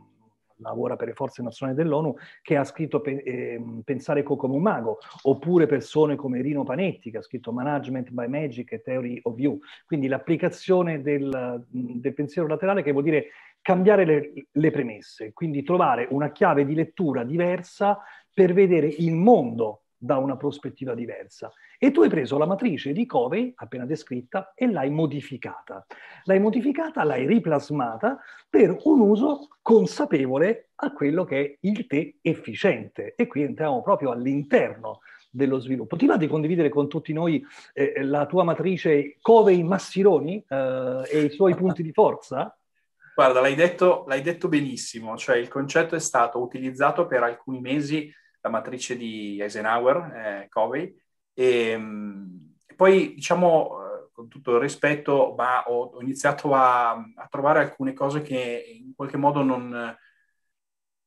lavora 0.62 0.96
per 0.96 1.08
le 1.10 1.14
forze 1.14 1.42
nazionali 1.42 1.78
dell'ONU, 1.78 2.16
che 2.42 2.56
ha 2.56 2.64
scritto 2.64 3.04
eh, 3.04 3.62
Pensare 3.84 4.24
come 4.24 4.54
un 4.54 4.62
mago, 4.62 5.00
oppure 5.24 5.66
persone 5.66 6.16
come 6.16 6.42
Rino 6.42 6.64
Panetti, 6.64 7.12
che 7.12 7.18
ha 7.18 7.22
scritto 7.22 7.52
Management 7.52 8.12
by 8.12 8.28
Magic 8.28 8.72
e 8.72 8.82
Theory 8.82 9.20
of 9.24 9.38
You. 9.38 9.60
Quindi 9.86 10.08
l'applicazione 10.08 11.02
del, 11.02 11.66
del 11.68 12.14
pensiero 12.14 12.48
laterale 12.48 12.82
che 12.82 12.92
vuol 12.92 13.04
dire 13.04 13.26
cambiare 13.62 14.06
le, 14.06 14.34
le 14.52 14.72
premesse, 14.72 15.34
quindi 15.34 15.64
trovare 15.64 16.08
una 16.10 16.32
chiave 16.32 16.66
di 16.66 16.74
lettura 16.74 17.24
diversa 17.24 18.00
per 18.34 18.54
vedere 18.54 18.88
il 18.88 19.14
mondo 19.14 19.84
da 20.02 20.18
una 20.18 20.36
prospettiva 20.36 20.96
diversa. 20.96 21.52
E 21.78 21.92
tu 21.92 22.02
hai 22.02 22.10
preso 22.10 22.40
la 22.40 22.48
matrice 22.48 22.92
di 22.92 23.06
Covey, 23.06 23.54
appena 23.56 23.86
descritta, 23.86 24.52
e 24.56 24.70
l'hai 24.70 24.90
modificata. 24.90 25.86
L'hai 26.24 26.40
modificata, 26.40 27.04
l'hai 27.04 27.28
riplasmata 27.28 28.20
per 28.50 28.76
un 28.86 29.00
uso 29.00 29.48
consapevole 29.62 30.70
a 30.76 30.92
quello 30.92 31.24
che 31.24 31.40
è 31.40 31.58
il 31.62 31.86
te 31.86 32.18
efficiente. 32.22 33.14
E 33.16 33.28
qui 33.28 33.44
entriamo 33.44 33.84
proprio 33.84 34.10
all'interno 34.10 35.02
dello 35.30 35.60
sviluppo. 35.60 35.96
Ti 35.96 36.08
va 36.08 36.18
di 36.18 36.28
condividere 36.28 36.70
con 36.70 36.90
tutti 36.90 37.14
noi 37.14 37.44
eh, 37.74 38.04
la 38.04 38.26
tua 38.26 38.44
matrice 38.44 39.18
Covey-Massironi 39.22 40.46
eh, 40.48 41.04
e 41.10 41.24
i 41.26 41.30
suoi 41.30 41.54
punti 41.54 41.84
di 41.84 41.92
forza? 41.94 42.56
Guarda, 43.14 43.42
l'hai 43.42 43.56
detto, 43.56 44.06
l'hai 44.08 44.22
detto, 44.22 44.48
benissimo, 44.48 45.18
cioè 45.18 45.36
il 45.38 45.48
concetto 45.50 45.96
è 45.96 46.00
stato 46.00 46.42
utilizzato 46.42 47.08
per 47.08 47.24
alcuni 47.24 47.60
mesi 47.60 48.14
la 48.42 48.50
matrice 48.50 48.96
di 48.98 49.40
Eisenhower, 49.40 49.98
eh, 49.98 50.48
Covey, 50.50 50.96
e 51.34 51.78
mh, 51.78 52.56
poi 52.76 53.14
diciamo 53.14 54.08
eh, 54.08 54.10
con 54.12 54.28
tutto 54.28 54.56
il 54.56 54.62
rispetto, 54.62 55.34
ma 55.38 55.64
ho, 55.68 55.92
ho 55.94 56.02
iniziato 56.02 56.54
a, 56.54 56.92
a, 56.92 57.28
trovare 57.30 57.60
alcune 57.60 57.94
cose 57.94 58.22
che 58.22 58.64
in 58.84 58.94
qualche 58.96 59.18
modo 59.18 59.44
non, 59.44 59.96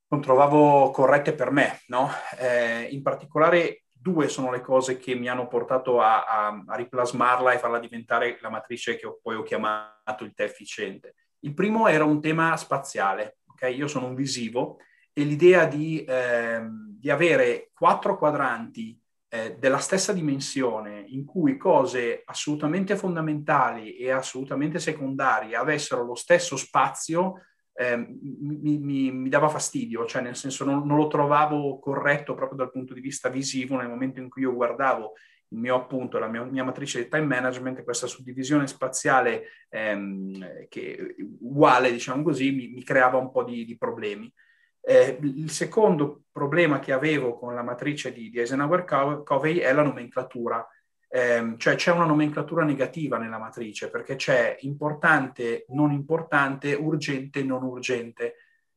non 0.09 0.21
trovavo 0.21 0.91
corrette 0.91 1.35
per 1.35 1.51
me, 1.51 1.81
no? 1.89 2.09
eh, 2.39 2.85
in 2.91 3.03
particolare 3.03 3.85
due 3.93 4.29
sono 4.29 4.51
le 4.51 4.61
cose 4.61 4.99
che 4.99 5.15
mi 5.15 5.29
hanno 5.29 5.49
portato 5.49 6.01
a, 6.01 6.25
a, 6.25 6.63
a 6.67 6.77
riplasmarla 6.77 7.53
e 7.53 7.59
farla 7.59 7.79
diventare 7.79 8.39
la 8.41 8.51
matrice 8.51 8.97
che 8.97 9.07
ho, 9.07 9.19
poi 9.23 9.37
ho 9.37 9.43
chiamato 9.43 10.25
il 10.25 10.35
te 10.35 10.45
efficiente. 10.45 11.15
Il 11.45 11.53
primo 11.53 11.87
era 11.89 12.05
un 12.05 12.21
tema 12.21 12.57
spaziale, 12.57 13.39
ok? 13.47 13.71
Io 13.77 13.87
sono 13.87 14.07
un 14.07 14.15
visivo 14.15 14.79
e 15.13 15.23
l'idea 15.25 15.67
di, 15.67 16.03
eh, 16.03 16.63
di 16.99 17.11
avere 17.11 17.71
quattro 17.75 18.17
quadranti 18.17 18.99
eh, 19.29 19.57
della 19.59 19.79
stessa 19.79 20.15
dimensione 20.15 21.05
in 21.09 21.27
cui 21.27 21.59
cose 21.59 22.23
assolutamente 22.25 22.97
fondamentali 22.97 23.97
e 23.97 24.11
assolutamente 24.11 24.79
secondarie 24.79 25.55
avessero 25.55 26.03
lo 26.03 26.15
stesso 26.15 26.57
spazio 26.57 27.35
eh, 27.77 27.97
mi, 27.97 28.79
mi, 28.79 29.11
mi, 29.11 29.29
dava 29.29 29.49
fastidio, 29.49 30.07
cioè 30.07 30.23
nel 30.23 30.37
senso 30.37 30.65
non, 30.65 30.87
non, 30.87 30.97
lo 30.97 31.09
trovavo 31.09 31.79
corretto 31.81 32.35
proprio 32.35 32.57
dal 32.57 32.71
punto 32.71 32.95
di 32.95 33.01
vista 33.01 33.29
visivo 33.29 33.77
nel 33.77 33.89
momento 33.89 34.21
in 34.21 34.29
cui 34.29 34.43
io 34.43 34.55
guardavo 34.55 35.15
il 35.49 35.59
mio 35.59 35.77
appunto, 35.77 36.19
la 36.19 36.27
mia, 36.27 36.43
mia, 36.45 36.65
matrice 36.65 37.03
di 37.03 37.09
time 37.09 37.27
management, 37.27 37.85
questa 37.85 38.07
suddivisione 38.07 38.67
spaziale 38.67 39.45
ehm, 39.69 40.67
che 40.69 41.15
uguale, 41.41 41.93
diciamo 41.93 42.23
così, 42.23 42.51
mi, 42.53 42.69
mi 42.69 42.83
creava 42.83 43.19
un 43.19 43.31
po' 43.31 43.45
di, 43.45 43.65
di 43.65 43.77
problemi. 43.77 44.33
Eh, 44.81 45.19
il 45.23 45.51
secondo 45.51 46.25
problema 46.31 46.79
che 46.79 46.93
avevo 46.93 47.39
con 47.39 47.55
la 47.55 47.63
matrice 47.63 48.13
di, 48.13 48.29
di 48.31 48.39
Eisenhower-Covey 48.39 49.59
è 49.59 49.73
la 49.73 49.83
nomenclatura, 49.83 50.67
eh, 51.09 51.55
cioè 51.59 51.77
c'è 51.77 51.93
una 51.93 52.05
nomenclatura 52.05 52.65
negativa 52.65 53.19
nella 53.19 53.39
matrice 53.39 53.89
perché 53.89 54.17
c'è 54.17 54.57
importante, 54.61 55.65
non 55.69 55.93
importante, 55.93 56.75
urgente, 56.75 57.43
non 57.43 57.63
urgente 57.63 58.35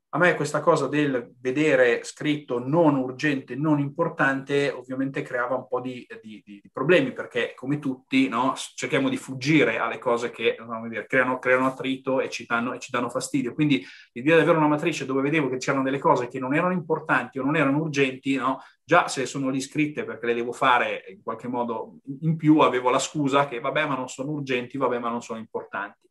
a 0.09 0.17
me 0.19 0.35
questa 0.35 0.61
cosa 0.61 0.87
del 0.87 1.35
vedere 1.41 2.01
scritto 2.05 2.59
non 2.59 2.95
urgente, 2.95 3.55
non 3.55 3.79
importante, 3.79 4.69
ovviamente 4.69 5.21
creava 5.21 5.55
un 5.55 5.67
po' 5.67 5.81
di, 5.81 6.07
di, 6.21 6.41
di 6.45 6.69
problemi, 6.71 7.11
perché 7.11 7.53
come 7.55 7.77
tutti 7.77 8.29
no, 8.29 8.53
cerchiamo 8.55 9.09
di 9.09 9.17
fuggire 9.17 9.79
alle 9.79 9.99
cose 9.99 10.31
che 10.31 10.55
dire, 10.87 11.05
creano, 11.07 11.39
creano, 11.39 11.65
attrito 11.65 12.21
e 12.21 12.29
ci, 12.29 12.45
danno, 12.45 12.73
e 12.73 12.79
ci, 12.79 12.89
danno, 12.89 13.09
fastidio. 13.09 13.53
Quindi 13.53 13.85
l'idea 14.13 14.37
di 14.37 14.43
avere 14.43 14.57
una 14.57 14.67
matrice 14.67 15.05
dove 15.05 15.21
vedevo 15.21 15.49
che 15.49 15.57
c'erano 15.57 15.83
delle 15.83 15.99
cose 15.99 16.29
che 16.29 16.39
non 16.39 16.55
erano 16.55 16.73
importanti 16.73 17.39
o 17.39 17.43
non 17.43 17.57
erano 17.57 17.79
urgenti, 17.79 18.35
no, 18.37 18.61
già 18.85 19.09
se 19.09 19.25
sono 19.25 19.49
lì 19.49 19.59
scritte 19.59 20.05
perché 20.05 20.27
le 20.27 20.35
devo 20.35 20.53
fare 20.53 21.03
in 21.09 21.21
qualche 21.21 21.49
modo 21.49 21.97
in 22.21 22.37
più, 22.37 22.59
avevo 22.59 22.89
la 22.89 22.99
scusa 22.99 23.45
che 23.45 23.59
vabbè 23.59 23.85
ma 23.85 23.95
non 23.95 24.07
sono 24.07 24.31
urgenti, 24.31 24.77
vabbè 24.77 24.99
ma 24.99 25.09
non 25.09 25.21
sono 25.21 25.37
importanti. 25.37 26.06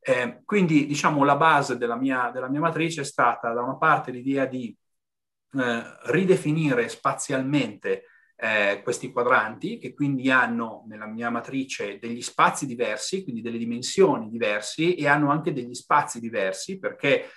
Eh, 0.00 0.40
quindi, 0.44 0.86
diciamo, 0.86 1.24
la 1.24 1.36
base 1.36 1.76
della 1.76 1.96
mia, 1.96 2.30
della 2.32 2.48
mia, 2.48 2.60
matrice 2.60 3.02
è 3.02 3.04
stata, 3.04 3.52
da 3.52 3.62
una 3.62 3.76
parte, 3.76 4.10
l'idea 4.10 4.46
di 4.46 4.74
eh, 5.52 5.82
ridefinire 6.04 6.88
spazialmente 6.88 8.04
eh, 8.36 8.80
questi 8.82 9.12
quadranti, 9.12 9.78
che 9.78 9.92
quindi 9.92 10.30
hanno 10.30 10.84
nella 10.88 11.06
mia 11.06 11.28
matrice 11.28 11.98
degli 11.98 12.22
spazi 12.22 12.66
diversi, 12.66 13.22
quindi 13.22 13.42
delle 13.42 13.58
dimensioni 13.58 14.30
diversi, 14.30 14.94
e 14.94 15.06
hanno 15.06 15.30
anche 15.30 15.52
degli 15.52 15.74
spazi 15.74 16.18
diversi, 16.20 16.78
perché 16.78 17.28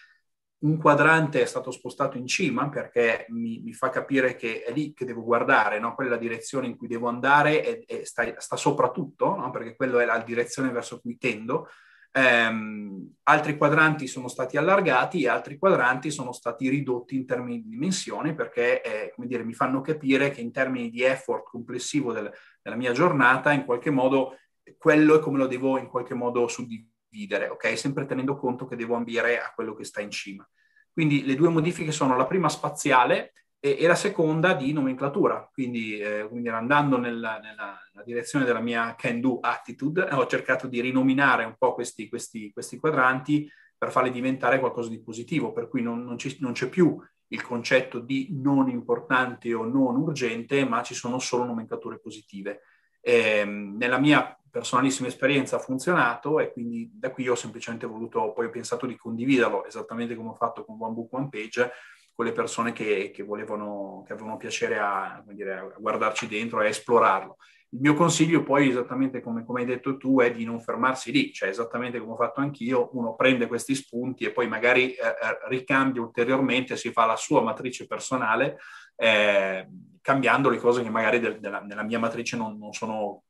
un 0.64 0.78
quadrante 0.78 1.42
è 1.42 1.46
stato 1.46 1.72
spostato 1.72 2.18
in 2.18 2.26
cima 2.26 2.70
perché 2.70 3.26
mi, 3.30 3.60
mi 3.60 3.74
fa 3.74 3.90
capire 3.90 4.36
che 4.36 4.64
è 4.64 4.72
lì 4.72 4.94
che 4.94 5.06
devo 5.06 5.24
guardare, 5.24 5.78
no? 5.80 5.94
quella 5.94 6.18
direzione 6.18 6.68
in 6.68 6.78
cui 6.78 6.88
devo 6.88 7.08
andare 7.08 7.64
e, 7.64 7.84
e 7.86 8.06
sta, 8.06 8.40
sta, 8.40 8.56
sopra 8.56 8.90
tutto, 8.90 9.36
no? 9.36 9.52
perché 9.52 9.76
quella 9.76 10.02
è 10.02 10.06
la 10.06 10.20
direzione 10.20 10.72
verso 10.72 11.02
cui 11.02 11.18
tendo, 11.18 11.68
ehm, 12.14 13.14
altri 13.24 13.58
quadranti 13.58 14.08
sono 14.08 14.28
stati 14.28 14.56
allargati 14.56 15.24
e 15.24 15.28
altri 15.28 15.58
quadranti 15.58 16.12
sono 16.12 16.32
stati 16.32 16.70
ridotti 16.70 17.16
in 17.16 17.26
termini 17.26 17.62
di 17.62 17.70
dimensioni 17.70 18.36
perché, 18.36 18.82
eh, 18.82 19.12
come 19.14 19.28
dire, 19.28 19.44
mi 19.44 19.54
fanno 19.54 19.82
capire 19.82 20.30
che 20.30 20.42
in 20.42 20.52
termini 20.52 20.90
di 20.90 21.02
effort 21.02 21.44
complessivo 21.50 22.14
del, 22.14 22.32
della 22.62 22.76
mia 22.76 22.92
giornata, 22.92 23.52
in 23.52 23.66
qualche 23.66 23.90
modo, 23.90 24.38
quello 24.78 25.16
è 25.16 25.20
come 25.20 25.40
lo 25.40 25.48
devo 25.48 25.78
in 25.78 25.88
qualche 25.88 26.14
modo 26.14 26.48
suddividere, 26.48 27.50
ok? 27.50 27.78
Sempre 27.78 28.06
tenendo 28.06 28.38
conto 28.38 28.66
che 28.68 28.76
devo 28.76 28.96
ambire 28.96 29.40
a 29.40 29.52
quello 29.54 29.74
che 29.74 29.84
sta 29.84 30.00
in 30.02 30.12
cima. 30.12 30.48
Quindi 30.92 31.26
le 31.26 31.36
due 31.36 31.50
modifiche 31.50 31.92
sono 31.92 32.16
la 32.16 32.28
prima 32.28 32.50
spaziale, 32.50 33.34
e, 33.66 33.78
e 33.80 33.88
la 33.88 33.96
seconda 33.96 34.54
di 34.54 34.74
nomenclatura, 34.74 35.50
quindi, 35.54 35.98
eh, 35.98 36.28
quindi 36.28 36.50
andando 36.50 36.98
nella, 36.98 37.40
nella, 37.40 37.80
nella, 37.94 38.04
direzione 38.04 38.44
della 38.44 38.60
mia 38.60 38.94
can-do 38.98 39.40
attitude, 39.40 40.02
ho 40.12 40.28
cercato 40.28 40.68
di 40.68 40.82
rinominare 40.82 41.46
un 41.46 41.56
po' 41.58 41.74
questi, 41.74 42.10
questi, 42.10 42.52
questi 42.52 42.78
quadranti 42.78 43.50
per 43.78 43.90
farli 43.90 44.12
diventare 44.12 44.60
qualcosa 44.60 44.90
di 44.90 45.02
positivo, 45.02 45.54
per 45.54 45.70
cui 45.70 45.82
non, 45.82 46.04
non, 46.04 46.18
ci, 46.18 46.36
non 46.42 46.52
c'è 46.52 46.68
più 46.68 47.02
il 47.28 47.42
concetto 47.42 48.00
di 48.00 48.28
non 48.32 48.68
importante 48.68 49.54
o 49.54 49.64
non 49.64 49.96
urgente, 49.96 50.66
ma 50.66 50.84
ci 50.84 50.94
sono 50.94 51.18
solo 51.20 51.46
nomenclature 51.46 52.00
positive. 52.00 52.64
Eh, 53.00 53.46
nella 53.46 53.98
mia 53.98 54.38
personalissima 54.52 55.08
esperienza 55.08 55.56
ha 55.56 55.60
funzionato 55.60 56.42
e 56.42 56.52
quindi 56.52 56.92
da 56.94 57.12
qui 57.12 57.30
ho 57.30 57.36
semplicemente 57.36 57.88
voluto, 57.88 58.34
poi 58.34 58.48
ho 58.48 58.50
pensato 58.50 58.86
di 58.86 58.98
condividerlo 58.98 59.66
esattamente 59.66 60.16
come 60.16 60.30
ho 60.30 60.36
fatto 60.36 60.66
con 60.66 60.76
One 60.78 60.94
Book 60.94 61.14
One 61.14 61.30
Page, 61.30 61.72
con 62.16 62.26
le 62.26 62.32
persone 62.32 62.74
che, 62.74 63.12
che, 63.14 63.24
volevano, 63.24 64.04
che 64.06 64.14
avevano 64.14 64.38
piacere 64.38 64.78
a, 64.78 65.24
dire, 65.28 65.58
a, 65.58 65.74
guardarci 65.78 66.28
dentro 66.28 66.62
e 66.62 66.66
a 66.66 66.70
esplorarlo. 66.70 67.38
Il 67.70 67.80
mio 67.80 67.96
consiglio 67.96 68.44
poi, 68.44 68.70
esattamente 68.70 69.20
come, 69.20 69.44
come, 69.44 69.62
hai 69.62 69.66
detto 69.66 69.98
tu, 69.98 70.20
è 70.22 70.32
di 70.32 70.46
non 70.46 70.62
fermarsi 70.62 71.12
lì, 71.12 71.34
cioè 71.34 71.50
esattamente 71.50 72.00
come 72.00 72.12
ho 72.12 72.16
fatto 72.16 72.40
anch'io, 72.40 72.90
uno 72.94 73.16
prende 73.16 73.48
questi 73.48 73.74
spunti 73.74 74.26
e 74.26 74.32
poi 74.32 74.48
magari 74.48 74.94
eh, 74.94 75.08
eh 75.08 75.40
ricambia 75.48 76.02
ulteriormente, 76.02 76.78
si 76.78 76.92
fa 76.92 77.06
la 77.06 77.16
sua 77.16 77.42
matrice 77.42 77.88
personale, 77.88 78.60
eh, 78.96 79.68
cambiando 80.02 80.50
le 80.50 80.58
cose 80.58 80.84
che 80.84 80.92
magari 80.92 81.20
de- 81.20 81.40
della, 81.40 81.62
nella 81.62 81.82
mia 81.82 81.98
matrice 81.98 82.38
non, 82.38 82.60
non 82.60 82.74
sono 82.74 83.24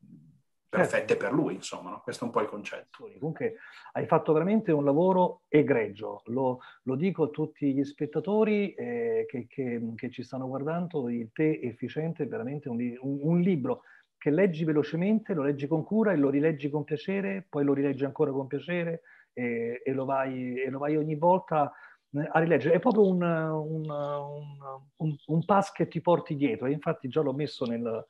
perfette 0.73 1.15
per 1.17 1.31
lui, 1.31 1.53
insomma, 1.53 1.91
no? 1.91 2.01
questo 2.01 2.23
è 2.23 2.27
un 2.27 2.33
po' 2.33 2.41
il 2.41 2.47
concetto. 2.47 3.09
Comunque 3.19 3.57
hai 3.93 4.07
fatto 4.07 4.33
veramente 4.33 4.71
un 4.71 4.83
lavoro 4.83 5.41
egregio, 5.47 6.23
lo, 6.25 6.61
lo 6.83 6.95
dico 6.95 7.23
a 7.23 7.27
tutti 7.27 7.73
gli 7.73 7.83
spettatori 7.83 8.73
eh, 8.73 9.25
che, 9.27 9.45
che, 9.47 9.81
che, 9.95 10.09
ci 10.09 10.23
stanno 10.23 10.47
guardando, 10.47 11.09
il 11.09 11.29
te 11.31 11.59
efficiente 11.61 12.23
è 12.23 12.27
veramente 12.27 12.69
un, 12.69 12.79
un, 13.01 13.19
un, 13.21 13.39
libro 13.41 13.83
che 14.17 14.31
leggi 14.31 14.63
velocemente, 14.63 15.35
lo 15.35 15.43
leggi 15.43 15.67
con 15.67 15.83
cura 15.83 16.11
e 16.11 16.17
lo 16.17 16.29
rileggi 16.29 16.69
con 16.69 16.83
piacere, 16.83 17.45
poi 17.47 17.63
lo 17.63 17.73
rileggi 17.73 18.03
ancora 18.03 18.31
con 18.31 18.47
piacere 18.47 19.01
e, 19.31 19.81
e, 19.83 19.91
lo, 19.93 20.05
vai, 20.05 20.59
e 20.59 20.69
lo 20.71 20.79
vai 20.79 20.97
ogni 20.97 21.15
volta 21.15 21.71
eh, 22.13 22.27
a 22.31 22.39
rileggere. 22.39 22.75
È 22.75 22.79
proprio 22.79 23.07
un, 23.07 23.21
un, 23.21 25.15
un, 25.27 25.45
pass 25.45 25.71
che 25.71 25.87
ti 25.87 26.01
porti 26.01 26.35
dietro, 26.35 26.67
infatti 26.67 27.07
già 27.09 27.21
l'ho 27.21 27.33
messo 27.33 27.65
nel, 27.65 28.07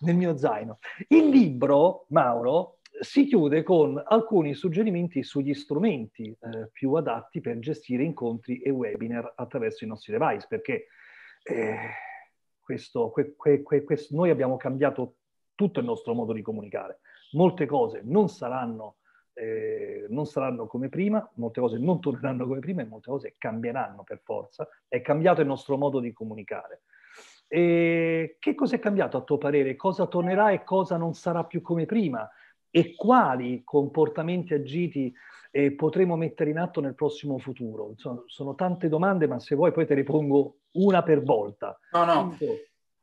nel 0.00 0.16
mio 0.16 0.36
zaino. 0.36 0.78
Il 1.08 1.28
libro, 1.28 2.06
Mauro, 2.08 2.78
si 3.00 3.24
chiude 3.24 3.62
con 3.62 4.02
alcuni 4.04 4.54
suggerimenti 4.54 5.22
sugli 5.22 5.54
strumenti 5.54 6.36
eh, 6.38 6.68
più 6.72 6.92
adatti 6.94 7.40
per 7.40 7.58
gestire 7.58 8.02
incontri 8.02 8.60
e 8.60 8.70
webinar 8.70 9.32
attraverso 9.36 9.84
i 9.84 9.88
nostri 9.88 10.12
device, 10.12 10.46
perché 10.48 10.86
eh, 11.42 11.76
questo, 12.60 13.10
que, 13.10 13.34
que, 13.36 13.62
que, 13.62 13.84
questo, 13.84 14.14
noi 14.14 14.30
abbiamo 14.30 14.56
cambiato 14.56 15.14
tutto 15.54 15.80
il 15.80 15.86
nostro 15.86 16.14
modo 16.14 16.32
di 16.32 16.42
comunicare. 16.42 17.00
Molte 17.32 17.66
cose 17.66 18.02
non 18.04 18.28
saranno, 18.28 18.96
eh, 19.32 20.06
non 20.08 20.26
saranno 20.26 20.66
come 20.66 20.88
prima, 20.88 21.26
molte 21.34 21.60
cose 21.60 21.78
non 21.78 22.00
torneranno 22.00 22.46
come 22.46 22.60
prima 22.60 22.82
e 22.82 22.86
molte 22.86 23.10
cose 23.10 23.34
cambieranno 23.38 24.02
per 24.02 24.20
forza. 24.22 24.68
È 24.88 25.00
cambiato 25.00 25.40
il 25.40 25.46
nostro 25.46 25.76
modo 25.76 26.00
di 26.00 26.12
comunicare. 26.12 26.82
E 27.52 28.36
che 28.38 28.54
cosa 28.54 28.76
è 28.76 28.78
cambiato 28.78 29.16
a 29.16 29.22
tuo 29.22 29.36
parere? 29.36 29.74
Cosa 29.74 30.06
tornerà 30.06 30.52
e 30.52 30.62
cosa 30.62 30.96
non 30.96 31.14
sarà 31.14 31.42
più 31.42 31.62
come 31.62 31.84
prima? 31.84 32.30
E 32.70 32.94
quali 32.94 33.62
comportamenti 33.64 34.54
agiti 34.54 35.12
eh, 35.50 35.72
potremo 35.72 36.14
mettere 36.14 36.50
in 36.50 36.58
atto 36.58 36.80
nel 36.80 36.94
prossimo 36.94 37.38
futuro? 37.38 37.88
Insomma, 37.90 38.22
sono 38.26 38.54
tante 38.54 38.88
domande, 38.88 39.26
ma 39.26 39.40
se 39.40 39.56
vuoi 39.56 39.72
poi 39.72 39.84
te 39.84 39.96
le 39.96 40.04
pongo 40.04 40.58
una 40.74 41.02
per 41.02 41.24
volta. 41.24 41.76
No, 41.90 42.04
no. 42.04 42.36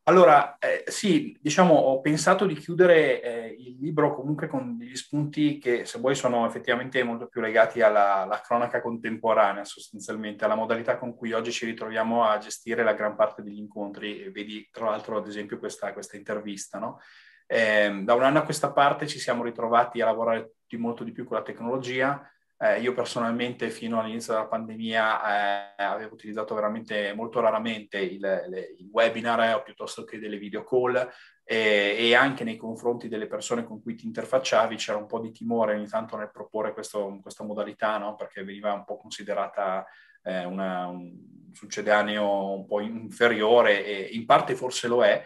Allora, 0.08 0.58
eh, 0.58 0.86
sì, 0.88 1.38
diciamo, 1.41 1.74
ho 1.74 2.00
pensato 2.00 2.46
di 2.46 2.56
chiudere 2.56 3.22
eh, 3.22 3.56
il 3.60 3.78
libro 3.78 4.15
comunque 4.15 4.48
con 4.48 4.78
degli 4.78 4.96
spunti 4.96 5.58
che, 5.58 5.84
se 5.84 6.00
vuoi, 6.00 6.15
sono 6.15 6.48
effettivamente 6.48 7.04
molto 7.04 7.28
più 7.28 7.41
legati 7.41 7.82
alla, 7.82 8.22
alla, 8.22 8.39
cronaca 8.39 8.80
contemporanea, 8.80 9.65
sostanzialmente, 9.65 10.46
alla 10.46 10.56
modalità 10.56 10.98
con 10.98 11.13
cui 11.13 11.34
oggi 11.34 11.52
ci 11.52 11.65
ritroviamo 11.65 12.24
a 12.24 12.38
gestire 12.38 12.86
la 12.86 12.93
gran 12.93 13.17
parte 13.17 13.41
degli 13.41 13.58
incontri. 13.58 14.30
Vedi, 14.30 14.70
tra 14.72 14.86
l'altro, 14.89 15.17
ad 15.17 15.28
esempio, 15.28 15.60
questa, 15.60 15.91
questa 15.91 16.15
intervista, 16.15 16.80
no? 16.80 17.00
eh, 17.46 18.02
da 18.04 18.13
un 18.13 18.24
anno 18.24 18.39
a 18.39 18.43
questa 18.43 18.72
parte 18.72 19.08
ci 19.08 19.20
siamo 19.20 19.43
ritrovati 19.43 20.00
a 20.00 20.06
lavorare 20.06 20.54
molto 20.78 21.04
di 21.04 21.12
più 21.12 21.26
con 21.26 21.36
la 21.36 21.43
tecnologia, 21.43 22.26
eh, 22.60 22.80
io 22.82 22.93
personalmente 22.93 23.70
fino 23.70 24.00
all'inizio 24.00 24.34
della 24.34 24.48
pandemia 24.48 25.76
eh, 25.78 25.84
avevo 25.84 26.15
utilizzato 26.15 26.56
veramente 26.56 27.13
molto 27.13 27.39
raramente 27.39 28.00
il, 28.00 28.20
le, 28.20 28.76
il 28.78 28.89
webinar 28.91 29.41
eh, 29.41 29.54
o 29.54 29.62
piuttosto 29.62 30.04
che 30.04 30.17
delle 30.17 30.38
video 30.38 30.63
call 30.63 31.08
e, 31.50 32.13
anche 32.13 32.43
nei 32.43 32.58
confronti 32.58 33.08
delle 33.08 33.28
persone 33.28 33.63
con 33.63 33.82
cui 33.82 33.96
ti 33.96 34.06
interfacciavi 34.06 34.76
c'era 34.76 34.98
un 34.98 35.06
po' 35.06 35.20
di 35.20 35.32
timore 35.32 35.76
ogni 35.76 35.88
tanto 35.88 36.17
nel 36.17 36.32
proporre 36.32 36.74
questo, 36.74 37.20
questa 37.22 37.46
modalità, 37.46 37.98
no? 37.98 38.15
perché 38.15 38.43
veniva 38.43 38.74
un 38.74 38.84
po' 38.84 38.98
considerata 38.98 39.86
eh, 40.24 40.43
una, 40.43 40.88
un 40.88 41.13
succedaneo 41.54 42.54
un 42.54 42.65
po' 42.65 42.82
inferiore 42.82 43.86
e 43.86 44.10
in 44.12 44.26
parte 44.26 44.56
forse 44.56 44.88
lo 44.89 45.06
è, 45.06 45.24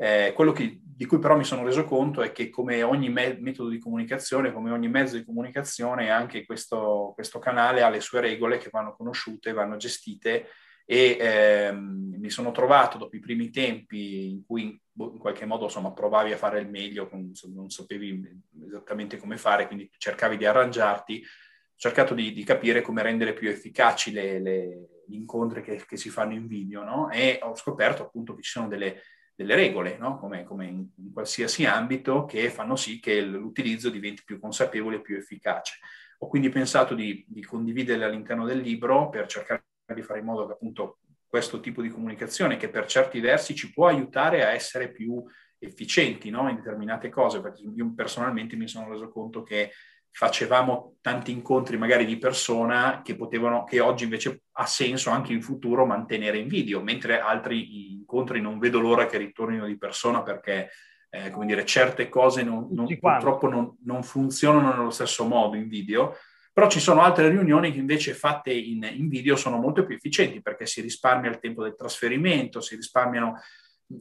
eh, 0.00 0.32
quello 0.32 0.52
che, 0.52 0.80
di 0.80 1.06
cui 1.06 1.18
però 1.18 1.36
mi 1.36 1.42
sono 1.42 1.64
reso 1.64 1.84
conto 1.84 2.22
è 2.22 2.30
che 2.30 2.50
come 2.50 2.84
ogni 2.84 3.10
me- 3.10 3.36
metodo 3.40 3.68
di 3.68 3.80
comunicazione, 3.80 4.52
come 4.52 4.70
ogni 4.70 4.88
mezzo 4.88 5.16
di 5.16 5.24
comunicazione, 5.24 6.10
anche 6.10 6.46
questo, 6.46 7.10
questo 7.16 7.40
canale 7.40 7.82
ha 7.82 7.88
le 7.88 8.00
sue 8.00 8.20
regole 8.20 8.58
che 8.58 8.68
vanno 8.70 8.94
conosciute, 8.94 9.52
vanno 9.52 9.76
gestite 9.76 10.46
e 10.86 11.16
ehm, 11.18 12.14
mi 12.16 12.30
sono 12.30 12.52
trovato 12.52 12.96
dopo 12.96 13.16
i 13.16 13.20
primi 13.20 13.50
tempi 13.50 14.30
in 14.30 14.46
cui 14.46 14.80
boh, 14.90 15.10
in 15.14 15.18
qualche 15.18 15.46
modo 15.46 15.64
insomma, 15.64 15.92
provavi 15.92 16.32
a 16.32 16.36
fare 16.36 16.60
il 16.60 16.68
meglio, 16.70 17.10
non 17.12 17.68
sapevi 17.68 18.22
esattamente 18.66 19.16
come 19.16 19.36
fare, 19.36 19.66
quindi 19.66 19.90
cercavi 19.98 20.36
di 20.36 20.46
arrangiarti, 20.46 21.20
ho 21.20 21.74
cercato 21.76 22.14
di, 22.14 22.32
di 22.32 22.44
capire 22.44 22.82
come 22.82 23.02
rendere 23.02 23.32
più 23.32 23.48
efficaci 23.48 24.12
le, 24.12 24.38
le, 24.38 24.88
gli 25.08 25.14
incontri 25.14 25.60
che, 25.60 25.84
che, 25.84 25.96
si 25.96 26.08
fanno 26.08 26.34
in 26.34 26.46
video 26.46 26.84
no? 26.84 27.10
e 27.10 27.40
ho 27.42 27.56
scoperto 27.56 28.04
appunto 28.04 28.34
che 28.34 28.42
ci 28.42 28.52
sono 28.52 28.68
delle 28.68 29.02
delle 29.38 29.54
regole, 29.54 29.96
no? 29.98 30.18
come, 30.18 30.42
come 30.42 30.66
in, 30.66 30.84
in, 30.96 31.12
qualsiasi 31.12 31.64
ambito, 31.64 32.24
che 32.24 32.50
fanno 32.50 32.74
sì 32.74 32.98
che 32.98 33.20
l'utilizzo 33.20 33.88
diventi 33.88 34.24
più 34.24 34.40
consapevole 34.40 34.96
e 34.96 35.00
più 35.00 35.16
efficace. 35.16 35.78
Ho 36.18 36.26
quindi 36.26 36.48
pensato 36.48 36.92
di, 36.92 37.24
di 37.28 37.44
condividerle 37.44 38.04
all'interno 38.04 38.44
del 38.44 38.58
libro 38.58 39.08
per 39.08 39.28
cercare 39.28 39.62
di 39.94 40.02
fare 40.02 40.18
in 40.18 40.24
modo 40.24 40.44
che 40.44 40.54
appunto 40.54 40.98
questo 41.24 41.60
tipo 41.60 41.82
di 41.82 41.88
comunicazione, 41.88 42.56
che 42.56 42.68
per 42.68 42.86
certi 42.86 43.20
versi 43.20 43.54
ci 43.54 43.72
può 43.72 43.86
aiutare 43.86 44.44
a 44.44 44.50
essere 44.50 44.90
più 44.90 45.22
efficienti 45.58 46.30
no? 46.30 46.48
in 46.48 46.56
determinate 46.56 47.08
cose, 47.08 47.40
perché 47.40 47.62
io 47.62 47.92
personalmente 47.94 48.56
mi 48.56 48.66
sono 48.66 48.90
reso 48.90 49.08
conto 49.08 49.44
che 49.44 49.70
facevamo 50.18 50.96
tanti 51.00 51.30
incontri 51.30 51.76
magari 51.76 52.04
di 52.04 52.18
persona 52.18 53.02
che 53.04 53.14
potevano, 53.14 53.62
che 53.62 53.78
oggi 53.78 54.02
invece 54.02 54.46
ha 54.54 54.66
senso 54.66 55.10
anche 55.10 55.32
in 55.32 55.40
futuro 55.40 55.86
mantenere 55.86 56.38
in 56.38 56.48
video, 56.48 56.82
mentre 56.82 57.20
altri 57.20 57.92
incontri 57.92 58.40
non 58.40 58.58
vedo 58.58 58.80
l'ora 58.80 59.06
che 59.06 59.16
ritornino 59.16 59.64
di 59.64 59.78
persona 59.78 60.24
perché, 60.24 60.70
eh, 61.08 61.30
come 61.30 61.46
dire, 61.46 61.64
certe 61.64 62.08
cose 62.08 62.42
non, 62.42 62.66
non, 62.72 62.88
purtroppo 62.98 63.48
non, 63.48 63.76
non, 63.84 64.02
funzionano 64.02 64.74
nello 64.74 64.90
stesso 64.90 65.24
modo 65.24 65.54
in 65.54 65.68
video, 65.68 66.16
però 66.52 66.68
ci 66.68 66.80
sono 66.80 67.02
altre 67.02 67.28
riunioni 67.28 67.70
che 67.70 67.78
invece 67.78 68.12
fatte 68.12 68.52
in, 68.52 68.90
in 68.90 69.06
video 69.06 69.36
sono 69.36 69.58
molto 69.58 69.86
più 69.86 69.94
efficienti 69.94 70.42
perché 70.42 70.66
si 70.66 70.80
risparmia 70.80 71.30
il 71.30 71.38
tempo 71.38 71.62
del 71.62 71.76
trasferimento, 71.76 72.60
si 72.60 72.74
risparmiano 72.74 73.40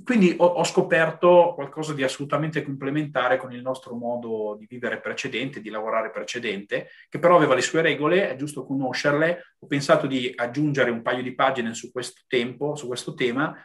quindi 0.04 0.36
ho, 0.38 0.46
ho, 0.46 0.64
scoperto 0.66 1.54
qualcosa 1.56 1.94
di 1.94 2.04
assolutamente 2.04 2.62
complementare 2.62 3.38
con 3.38 3.54
il 3.54 3.62
nostro 3.62 3.96
modo 3.96 4.58
di 4.60 4.66
vivere 4.68 5.00
precedente, 5.00 5.62
di 5.62 5.70
lavorare 5.70 6.12
precedente, 6.12 6.90
che 7.08 7.20
però 7.20 7.38
aveva 7.38 7.56
le 7.56 7.62
sue 7.62 7.82
regole, 7.82 8.30
è 8.30 8.36
giusto 8.36 8.66
conoscerle. 8.66 9.56
Ho 9.60 9.68
pensato 9.68 10.06
di 10.06 10.34
aggiungere 10.36 10.92
un 10.92 11.02
paio 11.02 11.24
di 11.24 11.34
pagine 11.34 11.74
su 11.74 11.90
questo 11.90 12.24
tempo, 12.28 12.76
su 12.76 12.88
questo 12.88 13.14
tema, 13.14 13.56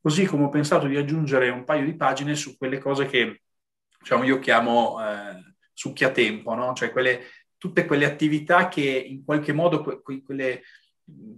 così 0.00 0.24
come 0.24 0.44
ho 0.44 0.48
pensato 0.50 0.86
di 0.86 0.96
aggiungere 0.96 1.48
un 1.48 1.64
paio 1.64 1.84
di 1.84 1.96
pagine 1.96 2.36
su 2.36 2.56
quelle 2.56 2.78
cose 2.78 3.06
che 3.06 3.42
diciamo, 3.98 4.22
io 4.22 4.38
chiamo 4.38 5.04
eh, 5.04 5.54
succhiatempo, 5.72 6.54
no? 6.54 6.74
cioè 6.74 6.92
quelle, 6.92 7.22
tutte 7.56 7.86
quelle 7.86 8.04
attività 8.04 8.68
che 8.68 8.82
in 8.82 9.24
qualche 9.24 9.52
modo, 9.52 9.82
que, 9.82 10.00
que, 10.00 10.22
quelle, 10.22 10.62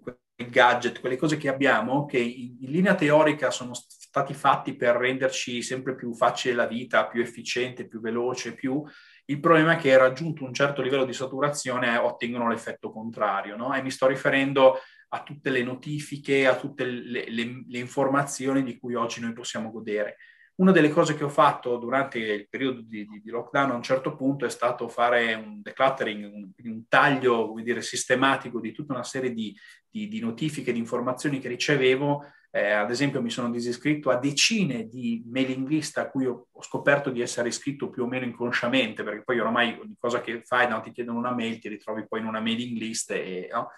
quei 0.03 0.51
gadget, 0.51 1.01
quelle 1.01 1.17
cose 1.17 1.39
che 1.39 1.49
abbiamo, 1.49 2.05
che 2.05 2.19
in, 2.19 2.59
in 2.61 2.71
linea 2.71 2.95
teorica 2.95 3.51
sono 3.51 3.73
stati 4.15 4.33
fatti 4.33 4.77
per 4.77 4.95
renderci 4.95 5.61
sempre 5.61 5.97
più 5.97 6.15
facile 6.15 6.55
la 6.55 6.69
vita, 6.69 7.09
più 7.09 7.21
efficiente, 7.21 7.89
più 7.89 7.99
veloce, 8.01 8.55
più 8.55 8.85
Il 9.27 9.41
problema 9.41 9.73
è 9.73 9.77
che 9.77 9.97
raggiunto 9.97 10.45
un 10.45 10.53
certo 10.53 10.83
livello 10.83 11.05
di 11.05 11.13
saturazione 11.13 11.97
ottengono 11.97 12.49
l'effetto 12.49 12.93
contrario, 12.93 13.57
no? 13.57 13.75
E 13.75 13.83
mi 13.83 13.91
sto 13.91 14.07
riferendo 14.07 14.79
a 15.09 15.23
tutte 15.23 15.51
le 15.51 15.65
notifiche, 15.65 16.47
a 16.47 16.57
tutte 16.57 16.85
le, 16.85 17.29
le, 17.29 17.65
le 17.67 17.79
informazioni 17.79 18.63
di 18.63 18.79
cui 18.79 18.95
oggi 18.95 19.21
noi 19.21 19.33
possiamo 19.33 19.73
godere. 19.73 20.19
Una 20.57 20.71
delle 20.71 20.91
cose 20.91 21.17
che 21.17 21.25
ho 21.25 21.29
fatto 21.29 21.77
durante 21.79 22.19
il 22.19 22.49
periodo 22.49 22.81
di, 22.81 23.05
di, 23.07 23.21
di, 23.23 23.31
lockdown 23.31 23.73
a 23.73 23.75
un 23.75 23.83
certo 23.83 24.15
punto 24.15 24.47
è 24.47 24.51
stato 24.51 24.87
fare 24.87 25.35
un 25.35 25.61
decluttering, 25.61 26.33
un, 26.33 26.51
un 26.57 26.89
taglio 26.89 27.53
dire, 27.61 27.83
sistematico 27.83 28.61
di 28.61 28.71
tutta 28.71 28.93
una 28.93 29.03
serie 29.03 29.33
di, 29.33 29.53
di 29.91 30.21
notifiche, 30.21 30.73
di 30.73 30.79
informazioni 30.79 31.41
che 31.41 31.49
ricevevo. 31.49 32.25
Eh, 32.53 32.71
ad 32.71 32.89
esempio 32.91 33.21
mi 33.21 33.31
sono 33.31 33.51
disiscritto 33.51 34.11
a 34.11 34.17
decine 34.17 34.87
di 34.87 35.25
mailing 35.27 35.67
list 35.67 35.99
a 35.99 36.09
cui 36.09 36.25
ho, 36.25 36.47
ho, 36.53 36.63
scoperto 36.63 37.11
di 37.11 37.21
essere 37.21 37.49
iscritto 37.49 37.91
più 37.91 38.05
o 38.05 38.07
meno 38.07 38.25
inconsciamente, 38.25 39.03
perché 39.03 39.25
poi 39.25 39.41
ormai 39.41 39.77
ogni 39.83 39.97
cosa 39.99 40.21
che 40.21 40.43
fai, 40.45 40.69
no, 40.69 40.81
ti 40.81 40.93
chiedono 40.93 41.19
una 41.19 41.35
mail, 41.35 41.59
ti 41.59 41.69
ritrovi 41.69 42.07
poi 42.07 42.21
in 42.21 42.27
una 42.27 42.39
mailing 42.39 42.79
list 42.79 43.11
e, 43.11 43.49
no? 43.51 43.71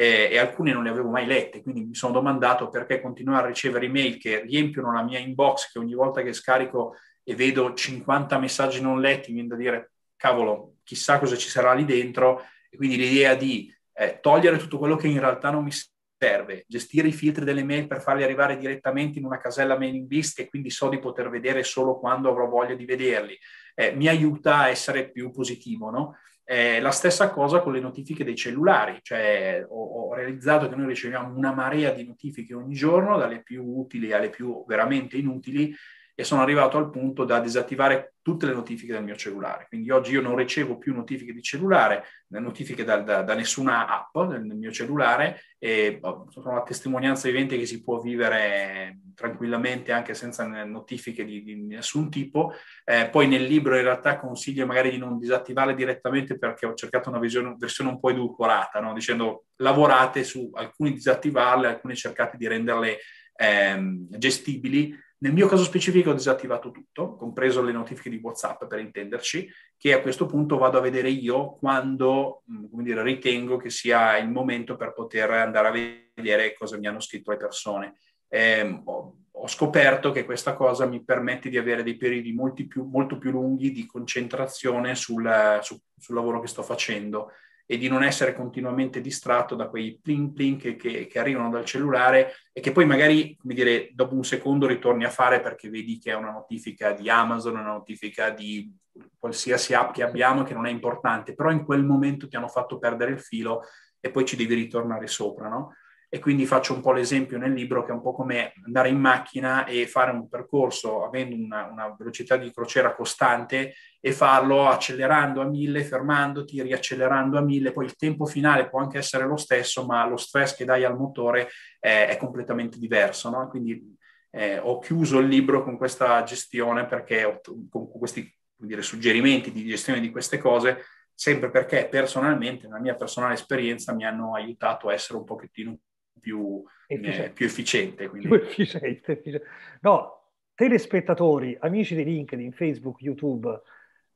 E, 0.00 0.30
e, 0.30 0.38
alcune 0.38 0.72
non 0.72 0.84
le 0.84 0.88
avevo 0.88 1.10
mai 1.10 1.26
lette, 1.26 1.62
quindi 1.62 1.84
mi 1.84 1.94
sono 1.94 2.14
domandato 2.14 2.70
perché 2.70 3.02
continuare 3.02 3.44
a 3.44 3.48
ricevere 3.48 3.84
email 3.84 4.16
che 4.16 4.40
riempiono 4.40 4.94
la 4.94 5.02
mia 5.02 5.18
inbox, 5.18 5.70
che 5.70 5.78
ogni 5.78 5.92
volta 5.92 6.22
che 6.22 6.32
scarico 6.32 6.94
e 7.22 7.34
vedo 7.34 7.74
50 7.74 8.38
messaggi 8.38 8.80
non 8.80 8.98
letti, 8.98 9.28
mi 9.28 9.34
viene 9.34 9.48
da 9.48 9.56
dire, 9.56 9.90
cavolo, 10.16 10.76
chissà 10.84 11.18
cosa 11.18 11.36
ci 11.36 11.50
sarà 11.50 11.74
lì 11.74 11.84
dentro, 11.84 12.46
e 12.70 12.78
quindi 12.78 12.96
l'idea 12.96 13.34
di 13.34 13.70
eh, 13.92 14.20
togliere 14.22 14.56
tutto 14.56 14.78
quello 14.78 14.96
che 14.96 15.06
in 15.06 15.20
realtà 15.20 15.50
non 15.50 15.64
mi 15.64 15.70
serve, 16.16 16.64
gestire 16.66 17.08
i 17.08 17.12
filtri 17.12 17.44
delle 17.44 17.62
mail 17.62 17.86
per 17.86 18.00
farli 18.00 18.22
arrivare 18.22 18.56
direttamente 18.56 19.18
in 19.18 19.26
una 19.26 19.38
casella 19.38 19.76
mailing 19.76 20.10
list 20.10 20.38
e 20.38 20.48
quindi 20.48 20.70
so 20.70 20.88
di 20.88 20.98
poter 20.98 21.28
vedere 21.28 21.62
solo 21.62 21.98
quando 21.98 22.30
avrò 22.30 22.48
voglia 22.48 22.74
di 22.74 22.86
vederli, 22.86 23.38
eh, 23.74 23.92
mi 23.92 24.08
aiuta 24.08 24.60
a 24.60 24.68
essere 24.70 25.10
più 25.10 25.30
positivo, 25.30 25.90
no? 25.90 26.16
Eh, 26.52 26.80
la 26.80 26.90
stessa 26.90 27.30
cosa 27.30 27.60
con 27.60 27.72
le 27.72 27.78
notifiche 27.78 28.24
dei 28.24 28.34
cellulari, 28.34 28.98
cioè 29.02 29.64
ho, 29.68 30.08
ho, 30.08 30.14
realizzato 30.14 30.68
che 30.68 30.74
noi 30.74 30.88
riceviamo 30.88 31.32
una 31.32 31.52
marea 31.52 31.92
di 31.92 32.04
notifiche 32.04 32.54
ogni 32.54 32.74
giorno, 32.74 33.16
dalle 33.16 33.40
più 33.44 33.62
utili 33.64 34.12
alle 34.12 34.30
più 34.30 34.64
veramente 34.66 35.16
inutili, 35.16 35.72
e 36.20 36.24
sono 36.24 36.42
arrivato 36.42 36.76
al 36.76 36.90
punto 36.90 37.24
da 37.24 37.40
disattivare 37.40 38.16
tutte 38.20 38.44
le 38.44 38.52
notifiche 38.52 38.92
del 38.92 39.02
mio 39.02 39.16
cellulare. 39.16 39.64
Quindi 39.70 39.90
oggi 39.90 40.12
io 40.12 40.20
non 40.20 40.36
ricevo 40.36 40.76
più 40.76 40.94
notifiche 40.94 41.32
di 41.32 41.40
cellulare, 41.40 42.04
notifiche 42.28 42.84
da, 42.84 42.98
da, 42.98 43.22
da 43.22 43.34
nessuna 43.34 43.86
app 43.88 44.14
nel, 44.28 44.42
mio 44.42 44.70
cellulare 44.70 45.40
e 45.58 45.98
oh, 46.02 46.26
sono 46.28 46.56
la 46.56 46.62
testimonianza 46.62 47.26
vivente 47.28 47.56
che 47.56 47.64
si 47.64 47.82
può 47.82 48.00
vivere 48.00 49.00
tranquillamente 49.14 49.92
anche 49.92 50.12
senza 50.12 50.44
notifiche 50.64 51.24
di, 51.24 51.42
di 51.42 51.54
nessun 51.54 52.10
tipo. 52.10 52.52
Eh, 52.84 53.08
poi 53.08 53.26
nel 53.26 53.44
libro 53.44 53.74
in 53.76 53.84
realtà 53.84 54.18
consiglio 54.18 54.66
magari 54.66 54.90
di 54.90 54.98
non 54.98 55.18
disattivarle 55.18 55.74
direttamente 55.74 56.36
perché 56.36 56.66
ho 56.66 56.74
cercato 56.74 57.08
una 57.08 57.18
visione, 57.18 57.54
versione 57.56 57.88
un 57.88 57.98
po' 57.98 58.10
edulcorata, 58.10 58.78
no? 58.80 58.92
dicendo 58.92 59.46
lavorate 59.56 60.22
su 60.22 60.50
alcuni 60.52 60.92
disattivarle, 60.92 61.68
alcune 61.68 61.94
cercate 61.94 62.36
di 62.36 62.46
renderle 62.46 62.98
ehm, 63.34 64.06
gestibili 64.18 64.94
nel 65.22 65.32
mio 65.32 65.48
caso 65.48 65.64
specifico 65.64 66.10
ho 66.10 66.14
disattivato 66.14 66.70
tutto, 66.70 67.14
compreso 67.16 67.62
le 67.62 67.72
notifiche 67.72 68.08
di 68.08 68.20
WhatsApp 68.22 68.64
per 68.64 68.78
intenderci, 68.78 69.50
che 69.76 69.92
a 69.92 70.00
questo 70.00 70.24
punto 70.24 70.56
vado 70.56 70.78
a 70.78 70.82
vedere 70.82 71.10
io 71.10 71.56
quando 71.56 72.42
mm, 72.50 72.80
dire, 72.80 73.02
ritengo 73.02 73.58
che 73.58 73.68
sia 73.68 74.16
il 74.16 74.30
momento 74.30 74.76
per 74.76 74.92
poter 74.94 75.30
andare 75.30 75.68
a 75.68 76.14
vedere 76.14 76.54
cosa 76.54 76.78
mi 76.78 76.86
hanno 76.86 77.00
scritto 77.00 77.32
le 77.32 77.36
persone. 77.36 77.96
Eh, 78.28 78.80
ho, 78.84 79.16
ho, 79.30 79.46
scoperto 79.46 80.10
che 80.10 80.24
questa 80.24 80.54
cosa 80.54 80.86
mi 80.86 81.04
permette 81.04 81.50
di 81.50 81.58
avere 81.58 81.82
dei 81.82 81.98
periodi 81.98 82.66
più, 82.66 82.84
molto 82.84 83.18
più 83.18 83.30
lunghi 83.30 83.72
di 83.72 83.84
concentrazione 83.84 84.94
sul, 84.94 85.58
su, 85.60 85.78
sul 85.98 86.14
lavoro 86.14 86.40
che 86.40 86.46
sto 86.46 86.62
facendo 86.62 87.30
e 87.70 87.78
di 87.78 87.86
non 87.86 88.02
essere 88.02 88.34
continuamente 88.34 89.00
distratto 89.00 89.54
da 89.54 89.68
quei 89.68 89.96
pling 90.02 90.32
pling 90.32 90.60
che, 90.60 90.74
che, 90.74 91.06
che, 91.06 91.18
arrivano 91.20 91.50
dal 91.50 91.64
cellulare 91.64 92.32
e 92.52 92.60
che 92.60 92.72
poi 92.72 92.84
magari, 92.84 93.36
come 93.36 93.54
dire, 93.54 93.90
dopo 93.92 94.16
un 94.16 94.24
secondo 94.24 94.66
ritorni 94.66 95.04
a 95.04 95.08
fare 95.08 95.40
perché 95.40 95.70
vedi 95.70 95.96
che 96.00 96.10
è 96.10 96.16
una 96.16 96.32
notifica 96.32 96.90
di 96.90 97.08
Amazon, 97.08 97.52
una 97.58 97.70
notifica 97.70 98.30
di 98.30 98.76
qualsiasi 99.16 99.72
app 99.72 99.92
che 99.92 100.02
abbiamo 100.02 100.42
che 100.42 100.52
non 100.52 100.66
è 100.66 100.70
importante, 100.70 101.32
però 101.32 101.52
in 101.52 101.64
quel 101.64 101.84
momento 101.84 102.26
ti 102.26 102.34
hanno 102.34 102.48
fatto 102.48 102.76
perdere 102.76 103.12
il 103.12 103.20
filo 103.20 103.62
e 104.00 104.10
poi 104.10 104.24
ci 104.24 104.34
devi 104.34 104.54
ritornare 104.54 105.06
sopra, 105.06 105.48
no? 105.48 105.76
E 106.12 106.18
quindi 106.18 106.44
faccio 106.44 106.74
un 106.74 106.80
po' 106.80 106.90
l'esempio 106.90 107.38
nel 107.38 107.52
libro 107.52 107.84
che 107.84 107.92
è 107.92 107.94
un 107.94 108.02
po' 108.02 108.12
come 108.12 108.52
andare 108.64 108.88
in 108.88 108.98
macchina 108.98 109.64
e 109.64 109.86
fare 109.86 110.10
un 110.10 110.28
percorso 110.28 111.04
avendo 111.04 111.36
una, 111.36 111.66
una 111.70 111.94
velocità 111.96 112.36
di 112.36 112.50
crociera 112.50 112.96
costante 112.96 113.74
e 114.00 114.10
farlo 114.10 114.66
accelerando 114.66 115.40
a 115.40 115.44
mille, 115.44 115.84
fermandoti, 115.84 116.62
riaccelerando 116.62 117.38
a 117.38 117.42
mille, 117.42 117.70
poi 117.70 117.84
il 117.84 117.94
tempo 117.94 118.26
finale 118.26 118.68
può 118.68 118.80
anche 118.80 118.98
essere 118.98 119.24
lo 119.24 119.36
stesso, 119.36 119.86
ma 119.86 120.04
lo 120.04 120.16
stress 120.16 120.56
che 120.56 120.64
dai 120.64 120.82
al 120.82 120.96
motore 120.96 121.48
è, 121.78 122.08
è 122.08 122.16
completamente 122.16 122.78
diverso. 122.78 123.30
No? 123.30 123.48
Quindi 123.48 123.96
eh, 124.30 124.58
ho 124.58 124.80
chiuso 124.80 125.20
il 125.20 125.28
libro 125.28 125.62
con 125.62 125.76
questa 125.76 126.24
gestione 126.24 126.86
perché 126.86 127.22
ho, 127.24 127.40
con 127.70 127.88
questi 127.88 128.28
dire, 128.56 128.82
suggerimenti 128.82 129.52
di 129.52 129.64
gestione 129.64 130.00
di 130.00 130.10
queste 130.10 130.38
cose 130.38 130.82
sempre 131.14 131.50
perché 131.50 131.86
personalmente, 131.86 132.66
nella 132.66 132.80
mia 132.80 132.94
personale 132.94 133.34
esperienza, 133.34 133.92
mi 133.92 134.06
hanno 134.06 134.34
aiutato 134.34 134.88
a 134.88 134.94
essere 134.94 135.18
un 135.18 135.24
pochettino 135.24 135.78
più 136.20 136.62
efficiente. 136.86 137.24
Eh, 137.24 137.30
più 137.30 137.46
efficiente, 137.46 138.08
più 138.08 138.34
efficiente, 138.34 139.12
efficiente. 139.12 139.46
No, 139.80 140.20
telespettatori, 140.54 141.56
amici 141.60 141.94
di 141.94 142.04
LinkedIn, 142.04 142.52
Facebook, 142.52 143.00
YouTube, 143.00 143.62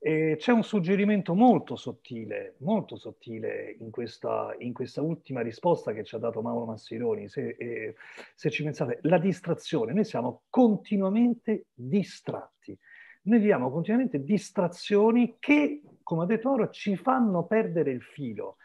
eh, 0.06 0.36
c'è 0.38 0.52
un 0.52 0.62
suggerimento 0.62 1.34
molto 1.34 1.76
sottile, 1.76 2.56
molto 2.58 2.96
sottile 2.96 3.74
in 3.78 3.90
questa, 3.90 4.54
in 4.58 4.74
questa, 4.74 5.00
ultima 5.00 5.40
risposta 5.40 5.94
che 5.94 6.04
ci 6.04 6.14
ha 6.14 6.18
dato 6.18 6.42
Mauro 6.42 6.66
Massironi. 6.66 7.26
Se, 7.26 7.56
eh, 7.58 7.94
se 8.34 8.50
ci 8.50 8.62
pensate, 8.62 8.98
la 9.04 9.16
distrazione, 9.16 9.94
noi 9.94 10.04
siamo 10.04 10.42
continuamente 10.50 11.68
distratti. 11.72 12.78
Noi 13.22 13.38
viviamo 13.38 13.70
continuamente 13.70 14.22
distrazioni 14.22 15.36
che, 15.38 15.80
come 16.02 16.24
ha 16.24 16.26
detto 16.26 16.50
ora, 16.50 16.68
ci 16.68 16.96
fanno 16.96 17.46
perdere 17.46 17.90
il 17.90 18.02
filo. 18.02 18.56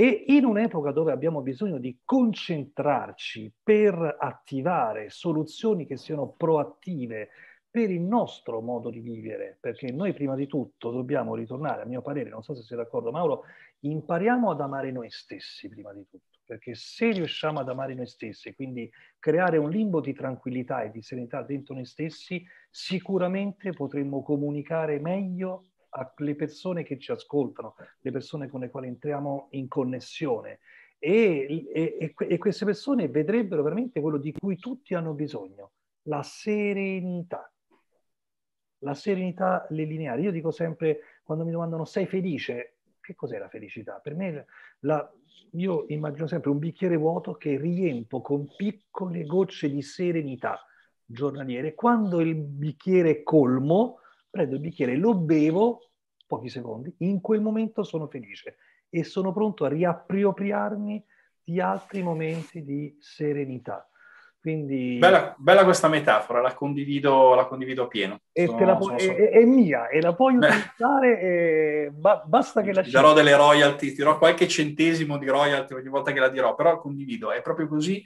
E 0.00 0.26
in 0.28 0.44
un'epoca 0.44 0.92
dove 0.92 1.10
abbiamo 1.10 1.40
bisogno 1.40 1.78
di 1.78 1.98
concentrarci 2.04 3.52
per 3.60 4.16
attivare 4.16 5.10
soluzioni 5.10 5.86
che 5.86 5.96
siano 5.96 6.34
proattive 6.36 7.30
per 7.68 7.90
il 7.90 8.02
nostro 8.02 8.60
modo 8.60 8.90
di 8.90 9.00
vivere, 9.00 9.58
perché 9.60 9.90
noi 9.90 10.12
prima 10.12 10.36
di 10.36 10.46
tutto 10.46 10.92
dobbiamo 10.92 11.34
ritornare, 11.34 11.82
a 11.82 11.84
mio 11.84 12.00
parere, 12.00 12.30
non 12.30 12.44
so 12.44 12.54
se 12.54 12.62
sei 12.62 12.76
d'accordo 12.76 13.10
Mauro, 13.10 13.42
impariamo 13.80 14.52
ad 14.52 14.60
amare 14.60 14.92
noi 14.92 15.10
stessi 15.10 15.68
prima 15.68 15.92
di 15.92 16.06
tutto, 16.08 16.38
perché 16.44 16.76
se 16.76 17.10
riusciamo 17.10 17.58
ad 17.58 17.68
amare 17.68 17.94
noi 17.94 18.06
stessi, 18.06 18.54
quindi 18.54 18.88
creare 19.18 19.56
un 19.56 19.68
limbo 19.68 20.00
di 20.00 20.12
tranquillità 20.12 20.82
e 20.82 20.92
di 20.92 21.02
serenità 21.02 21.42
dentro 21.42 21.74
noi 21.74 21.86
stessi, 21.86 22.40
sicuramente 22.70 23.72
potremmo 23.72 24.22
comunicare 24.22 25.00
meglio 25.00 25.67
alle 25.90 26.34
persone 26.34 26.82
che 26.82 26.98
ci 26.98 27.12
ascoltano, 27.12 27.74
le 28.00 28.10
persone 28.10 28.48
con 28.48 28.60
le 28.60 28.70
quali 28.70 28.88
entriamo 28.88 29.48
in 29.52 29.68
connessione. 29.68 30.60
E, 30.98 31.68
e, 31.72 32.14
e, 32.16 32.38
queste 32.38 32.64
persone 32.64 33.08
vedrebbero 33.08 33.62
veramente 33.62 34.00
quello 34.00 34.18
di 34.18 34.32
cui 34.32 34.56
tutti 34.56 34.94
hanno 34.94 35.12
bisogno, 35.12 35.72
la 36.02 36.22
serenità. 36.22 37.50
La 38.82 38.94
serenità 38.94 39.66
lineare. 39.70 40.22
Io 40.22 40.30
dico 40.30 40.50
sempre, 40.50 41.00
quando 41.22 41.44
mi 41.44 41.50
domandano 41.50 41.84
sei 41.84 42.06
felice, 42.06 42.74
che 43.00 43.14
cos'è 43.14 43.38
la 43.38 43.48
felicità? 43.48 44.00
Per 44.02 44.14
me 44.14 44.46
la, 44.80 45.10
io 45.52 45.86
immagino 45.88 46.26
sempre 46.26 46.50
un 46.50 46.58
bicchiere 46.58 46.96
vuoto 46.96 47.34
che 47.34 47.56
riempo 47.56 48.20
con 48.20 48.46
piccole 48.54 49.24
gocce 49.24 49.70
di 49.70 49.82
serenità 49.82 50.60
giornaliere. 51.04 51.74
Quando 51.74 52.20
il 52.20 52.34
bicchiere 52.34 53.10
è 53.10 53.22
colmo, 53.22 54.00
prendo 54.38 54.54
il 54.54 54.60
bicchiere, 54.60 54.96
lo 54.96 55.14
bevo 55.14 55.90
pochi 56.26 56.48
secondi, 56.48 56.94
in 56.98 57.20
quel 57.20 57.40
momento 57.40 57.82
sono 57.82 58.06
felice 58.06 58.56
e 58.88 59.02
sono 59.02 59.32
pronto 59.32 59.64
a 59.64 59.68
riappropriarmi 59.68 61.04
di 61.42 61.60
altri 61.60 62.02
momenti 62.02 62.62
di 62.62 62.96
serenità. 63.00 63.88
Quindi... 64.40 64.98
Bella, 64.98 65.34
bella 65.36 65.64
questa 65.64 65.88
metafora, 65.88 66.40
la 66.40 66.54
condivido, 66.54 67.34
la 67.34 67.46
condivido 67.46 67.88
pieno. 67.88 68.20
E 68.30 68.46
sono, 68.46 68.64
la 68.64 68.76
pu- 68.76 68.84
sono... 68.84 68.96
È, 68.96 69.30
è, 69.30 69.44
mia 69.44 69.88
e 69.88 70.00
la 70.00 70.14
puoi 70.14 70.36
utilizzare, 70.36 71.20
e 71.20 71.90
ba- 71.92 72.22
basta 72.24 72.62
che 72.62 72.72
la 72.72 72.82
Ti 72.82 72.90
darò 72.90 73.12
delle 73.14 73.34
royalty, 73.34 73.90
ti 73.90 73.96
darò 73.96 74.16
qualche 74.16 74.46
centesimo 74.46 75.18
di 75.18 75.26
royalty 75.26 75.74
ogni 75.74 75.88
volta 75.88 76.12
che 76.12 76.20
la 76.20 76.28
dirò, 76.28 76.54
però 76.54 76.78
condivido, 76.78 77.32
è 77.32 77.42
proprio 77.42 77.66
così 77.66 78.04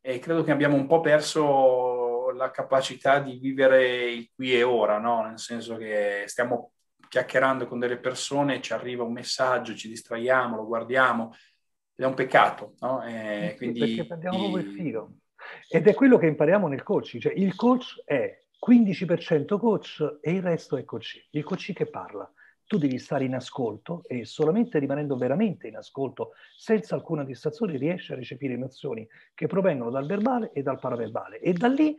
e 0.00 0.18
credo 0.18 0.42
che 0.42 0.50
abbiamo 0.50 0.76
un 0.76 0.86
po' 0.86 1.00
perso 1.00 2.01
la 2.34 2.50
capacità 2.50 3.18
di 3.20 3.38
vivere 3.38 4.10
il 4.10 4.30
qui 4.34 4.54
e 4.54 4.62
ora, 4.62 4.98
no? 4.98 5.26
nel 5.26 5.38
senso 5.38 5.76
che 5.76 6.24
stiamo 6.26 6.72
chiacchierando 7.08 7.66
con 7.66 7.78
delle 7.78 7.98
persone, 7.98 8.62
ci 8.62 8.72
arriva 8.72 9.04
un 9.04 9.12
messaggio, 9.12 9.74
ci 9.74 9.88
distraiamo, 9.88 10.56
lo 10.56 10.66
guardiamo, 10.66 11.34
ed 11.94 12.04
è 12.04 12.08
un 12.08 12.14
peccato. 12.14 12.74
No? 12.80 13.02
Eh, 13.04 13.50
sì, 13.50 13.56
quindi, 13.56 13.78
perché 13.80 14.06
perdiamo 14.06 14.38
proprio 14.38 14.64
il 14.64 14.72
filo. 14.72 15.12
Ed 15.68 15.86
è 15.86 15.94
quello 15.94 16.16
che 16.16 16.26
impariamo 16.26 16.68
nel 16.68 16.82
coaching, 16.82 17.22
cioè 17.22 17.32
il 17.34 17.54
coach 17.54 18.02
è 18.04 18.42
15% 18.64 19.58
coach 19.58 20.18
e 20.20 20.32
il 20.32 20.42
resto 20.42 20.76
è 20.76 20.84
coach, 20.84 21.26
il 21.30 21.44
coach 21.44 21.72
che 21.72 21.86
parla. 21.86 22.30
tu 22.64 22.78
devi 22.78 22.98
stare 22.98 23.24
in 23.24 23.34
ascolto 23.34 24.02
e 24.06 24.24
solamente 24.24 24.78
rimanendo 24.78 25.18
veramente 25.18 25.68
in 25.68 25.76
ascolto, 25.76 26.30
senza 26.56 26.94
alcuna 26.94 27.22
distrazione, 27.22 27.76
riesci 27.76 28.12
a 28.12 28.16
recepire 28.16 28.54
emozioni 28.54 29.06
che 29.34 29.46
provengono 29.46 29.90
dal 29.90 30.06
verbale 30.06 30.52
e 30.54 30.62
dal 30.62 30.78
paraverbale. 30.78 31.38
E 31.40 31.52
da 31.52 31.68
lì, 31.68 31.94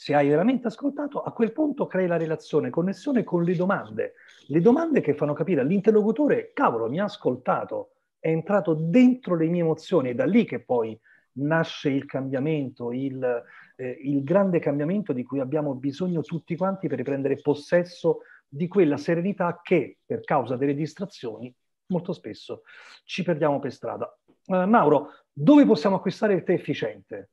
se 0.00 0.14
hai 0.14 0.28
veramente 0.28 0.68
ascoltato, 0.68 1.22
a 1.22 1.32
quel 1.32 1.50
punto 1.50 1.88
crei 1.88 2.06
la 2.06 2.16
relazione, 2.16 2.70
connessione 2.70 3.24
con 3.24 3.42
le 3.42 3.56
domande. 3.56 4.14
Le 4.46 4.60
domande 4.60 5.00
che 5.00 5.12
fanno 5.12 5.32
capire 5.32 5.60
all'interlocutore, 5.60 6.52
cavolo, 6.54 6.88
mi 6.88 7.00
ha 7.00 7.04
ascoltato, 7.04 7.94
è 8.20 8.28
entrato 8.28 8.74
dentro 8.74 9.34
le 9.34 9.48
mie 9.48 9.62
emozioni, 9.62 10.10
è 10.10 10.14
da 10.14 10.24
lì 10.24 10.44
che 10.44 10.60
poi 10.60 10.96
nasce 11.38 11.90
il 11.90 12.04
cambiamento, 12.04 12.92
il, 12.92 13.42
eh, 13.74 13.98
il 14.04 14.22
grande 14.22 14.60
cambiamento 14.60 15.12
di 15.12 15.24
cui 15.24 15.40
abbiamo 15.40 15.74
bisogno 15.74 16.22
tutti 16.22 16.54
quanti 16.54 16.86
per 16.86 16.98
riprendere 16.98 17.40
possesso 17.40 18.20
di 18.46 18.68
quella 18.68 18.98
serenità 18.98 19.58
che 19.60 19.98
per 20.06 20.20
causa 20.20 20.54
delle 20.54 20.76
distrazioni 20.76 21.52
molto 21.86 22.12
spesso 22.12 22.62
ci 23.02 23.24
perdiamo 23.24 23.58
per 23.58 23.72
strada. 23.72 24.16
Uh, 24.46 24.64
Mauro, 24.64 25.08
dove 25.32 25.66
possiamo 25.66 25.96
acquistare 25.96 26.34
il 26.34 26.44
tè 26.44 26.52
efficiente? 26.52 27.30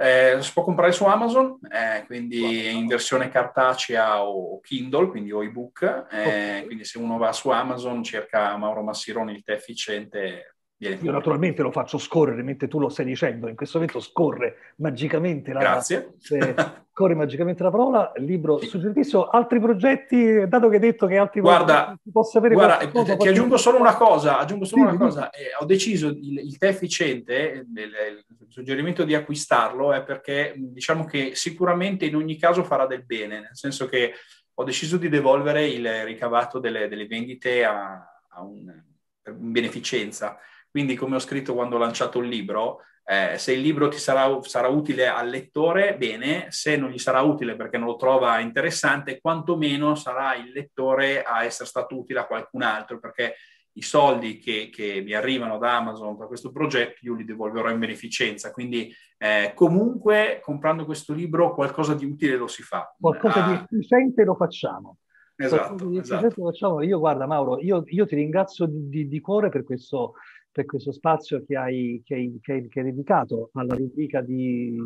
Eh, 0.00 0.38
si 0.40 0.52
può 0.54 0.64
comprare 0.64 0.92
su 0.92 1.04
Amazon, 1.04 1.58
eh, 1.70 2.04
quindi 2.06 2.74
in 2.74 2.86
versione 2.86 3.28
cartacea 3.28 4.22
o 4.24 4.58
Kindle, 4.60 5.08
quindi 5.08 5.30
o 5.30 5.42
ebook. 5.42 6.06
Eh, 6.10 6.20
okay. 6.20 6.64
Quindi 6.64 6.84
se 6.86 6.96
uno 6.96 7.18
va 7.18 7.32
su 7.32 7.50
Amazon, 7.50 8.02
cerca 8.02 8.56
Mauro 8.56 8.82
Massironi 8.82 9.34
il 9.34 9.42
tè 9.42 9.52
efficiente, 9.52 10.56
io 10.88 11.12
naturalmente 11.12 11.60
lo 11.60 11.70
faccio 11.70 11.98
scorrere 11.98 12.42
mentre 12.42 12.66
tu 12.66 12.78
lo 12.78 12.88
stai 12.88 13.04
dicendo, 13.04 13.48
in 13.48 13.54
questo 13.54 13.78
momento 13.78 14.00
scorre 14.00 14.74
magicamente 14.76 15.52
la, 15.52 15.60
Grazie. 15.60 16.14
scorre 16.90 17.14
magicamente 17.14 17.62
la 17.62 17.70
parola, 17.70 18.12
libro 18.16 18.58
suggeritissimo. 18.58 19.28
Altri 19.28 19.60
progetti, 19.60 20.48
dato 20.48 20.68
che 20.68 20.76
hai 20.76 20.80
detto 20.80 21.06
che 21.06 21.18
altri 21.18 21.40
guarda, 21.42 21.84
progetti 21.84 22.10
posso 22.10 22.38
avere 22.38 22.54
guarda, 22.54 22.88
cosa, 22.88 23.16
ti 23.16 23.28
aggiungo 23.28 23.58
solo 23.58 23.78
una 23.78 23.94
cosa, 23.94 24.38
aggiungo 24.38 24.64
solo 24.64 24.82
sì, 24.82 24.88
una 24.88 24.98
cosa. 24.98 25.30
Eh, 25.30 25.50
ho 25.58 25.66
deciso 25.66 26.08
il, 26.08 26.38
il 26.38 26.56
tè 26.56 26.68
efficiente, 26.68 27.66
il, 27.74 27.78
il, 27.78 28.24
suggerimento 28.48 29.04
di 29.04 29.14
acquistarlo 29.14 29.92
è 29.92 30.02
perché 30.02 30.54
diciamo 30.56 31.04
che 31.04 31.32
sicuramente 31.34 32.06
in 32.06 32.16
ogni 32.16 32.36
caso 32.36 32.64
farà 32.64 32.86
del 32.86 33.04
bene, 33.04 33.40
nel 33.40 33.50
senso 33.56 33.86
che 33.86 34.14
ho 34.54 34.64
deciso 34.64 34.96
di 34.96 35.10
devolvere 35.10 35.66
il 35.66 36.04
ricavato 36.04 36.58
delle, 36.58 36.88
delle 36.88 37.06
vendite 37.06 37.64
a, 37.64 38.22
a 38.28 38.42
un, 38.42 38.88
beneficenza 39.22 40.38
quindi, 40.70 40.94
come 40.94 41.16
ho 41.16 41.20
scritto 41.20 41.54
quando 41.54 41.76
ho 41.76 41.78
lanciato 41.78 42.18
il 42.20 42.28
libro, 42.28 42.80
eh, 43.04 43.38
se 43.38 43.52
il 43.52 43.60
libro 43.60 43.88
ti 43.88 43.98
sarà, 43.98 44.38
sarà, 44.42 44.68
utile 44.68 45.08
al 45.08 45.28
lettore, 45.28 45.96
bene, 45.96 46.46
se 46.50 46.76
non 46.76 46.90
gli 46.90 46.98
sarà 46.98 47.22
utile 47.22 47.56
perché 47.56 47.76
non 47.76 47.88
lo 47.88 47.96
trova 47.96 48.38
interessante, 48.38 49.20
quantomeno 49.20 49.96
sarà 49.96 50.36
il 50.36 50.52
lettore 50.52 51.22
a 51.22 51.42
essere 51.44 51.68
stato 51.68 51.98
utile 51.98 52.20
a 52.20 52.26
qualcun 52.26 52.62
altro, 52.62 53.00
perché 53.00 53.34
i 53.72 53.82
soldi 53.82 54.38
che, 54.38 54.68
che 54.72 55.00
mi 55.04 55.12
arrivano 55.12 55.58
da 55.58 55.76
Amazon 55.76 56.16
per 56.16 56.26
questo 56.26 56.50
progetto 56.50 56.98
io 57.02 57.14
li 57.14 57.24
devolverò 57.24 57.70
in 57.70 57.78
beneficenza. 57.78 58.52
Quindi 58.52 58.94
eh, 59.18 59.52
comunque 59.54 60.40
comprando 60.42 60.84
questo 60.84 61.12
libro 61.12 61.54
qualcosa 61.54 61.94
di 61.94 62.04
utile 62.04 62.36
lo 62.36 62.46
si 62.46 62.62
fa. 62.62 62.94
Qualcosa 62.98 63.44
ah. 63.44 63.48
di 63.48 63.54
efficiente 63.62 64.24
lo 64.24 64.34
facciamo. 64.34 64.98
Esatto, 65.36 65.90
esatto. 65.98 66.44
Facciamo. 66.44 66.82
Io 66.82 66.98
guarda 66.98 67.26
Mauro, 67.26 67.58
io, 67.60 67.82
io 67.86 68.06
ti 68.06 68.14
ringrazio 68.14 68.66
di, 68.66 68.88
di, 68.88 69.08
di 69.08 69.20
cuore 69.20 69.48
per 69.48 69.64
questo 69.64 70.14
per 70.52 70.66
questo 70.66 70.92
spazio 70.92 71.44
che 71.44 71.56
hai, 71.56 72.02
che 72.04 72.38
che 72.40 72.68
che 72.68 72.80
hai 72.80 72.84
dedicato 72.86 73.50
alla 73.54 73.74
rubrica 73.74 74.20
di 74.20 74.76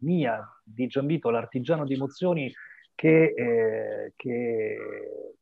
mia, 0.00 0.46
di 0.62 0.86
Gianvito, 0.86 1.30
l'artigiano 1.30 1.84
di 1.84 1.94
emozioni, 1.94 2.52
che, 2.94 3.34
eh, 3.36 4.12
che, 4.16 4.78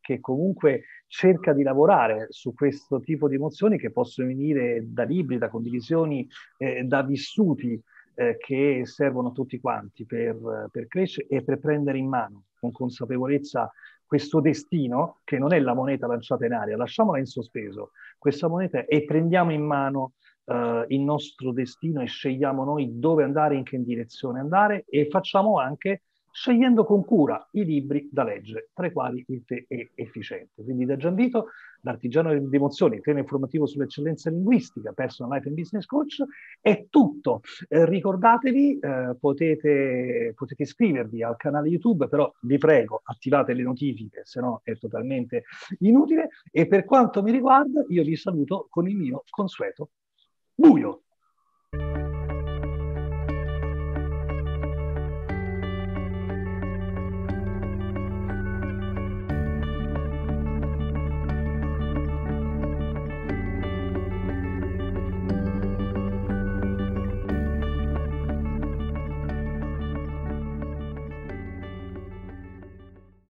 che, 0.00 0.20
comunque 0.20 0.82
cerca 1.06 1.52
di 1.52 1.62
lavorare 1.62 2.26
su 2.30 2.52
questo 2.52 3.00
tipo 3.00 3.28
di 3.28 3.36
emozioni 3.36 3.78
che 3.78 3.92
possono 3.92 4.26
venire 4.26 4.82
da 4.84 5.04
libri, 5.04 5.38
da 5.38 5.48
condivisioni, 5.48 6.28
eh, 6.58 6.82
da 6.82 7.02
vissuti 7.02 7.80
eh, 8.16 8.36
che 8.38 8.82
servono 8.84 9.32
tutti 9.32 9.60
quanti 9.60 10.04
per, 10.04 10.68
per 10.70 10.88
crescere 10.88 11.28
e 11.28 11.42
per 11.42 11.58
prendere 11.58 11.98
in 11.98 12.08
mano 12.08 12.44
con 12.58 12.72
consapevolezza 12.72 13.70
questo 14.04 14.40
destino, 14.40 15.20
che 15.24 15.38
non 15.38 15.52
è 15.52 15.60
la 15.60 15.74
moneta 15.74 16.06
lanciata 16.06 16.44
in 16.44 16.52
aria, 16.52 16.76
lasciamola 16.76 17.18
in 17.18 17.26
sospeso, 17.26 17.92
questa 18.24 18.48
moneta 18.48 18.86
e 18.86 19.04
prendiamo 19.04 19.52
in 19.52 19.62
mano 19.62 20.14
uh, 20.44 20.82
il 20.88 21.00
nostro 21.02 21.52
destino 21.52 22.00
e 22.00 22.06
scegliamo 22.06 22.64
noi 22.64 22.98
dove 22.98 23.22
andare, 23.22 23.54
in 23.54 23.64
che 23.64 23.78
direzione 23.82 24.40
andare 24.40 24.86
e 24.88 25.08
facciamo 25.10 25.58
anche 25.58 26.04
scegliendo 26.34 26.84
con 26.84 27.04
cura 27.04 27.46
i 27.52 27.64
libri 27.64 28.08
da 28.10 28.24
leggere, 28.24 28.70
tra 28.74 28.86
i 28.86 28.92
quali 28.92 29.24
il 29.28 29.44
tè 29.44 29.64
è 29.68 29.88
efficiente. 29.94 30.64
Quindi 30.64 30.84
da 30.84 30.96
Gianvito, 30.96 31.50
l'artigiano 31.82 32.36
di 32.36 32.56
emozioni, 32.56 33.00
tema 33.00 33.20
informativo 33.20 33.66
sull'eccellenza 33.66 34.30
linguistica, 34.30 34.92
personal 34.92 35.32
life 35.32 35.46
and 35.46 35.56
business 35.56 35.86
coach, 35.86 36.24
è 36.60 36.86
tutto. 36.90 37.42
Eh, 37.68 37.86
ricordatevi, 37.86 38.78
eh, 38.80 39.16
potete, 39.18 40.32
potete 40.34 40.64
iscrivervi 40.64 41.22
al 41.22 41.36
canale 41.36 41.68
YouTube, 41.68 42.08
però 42.08 42.30
vi 42.40 42.58
prego, 42.58 43.00
attivate 43.04 43.54
le 43.54 43.62
notifiche, 43.62 44.22
se 44.24 44.40
no 44.40 44.60
è 44.64 44.76
totalmente 44.76 45.44
inutile. 45.78 46.30
E 46.50 46.66
per 46.66 46.84
quanto 46.84 47.22
mi 47.22 47.30
riguarda, 47.30 47.84
io 47.88 48.02
vi 48.02 48.16
saluto 48.16 48.66
con 48.68 48.88
il 48.88 48.96
mio 48.96 49.22
consueto 49.30 49.90
buio. 50.52 51.02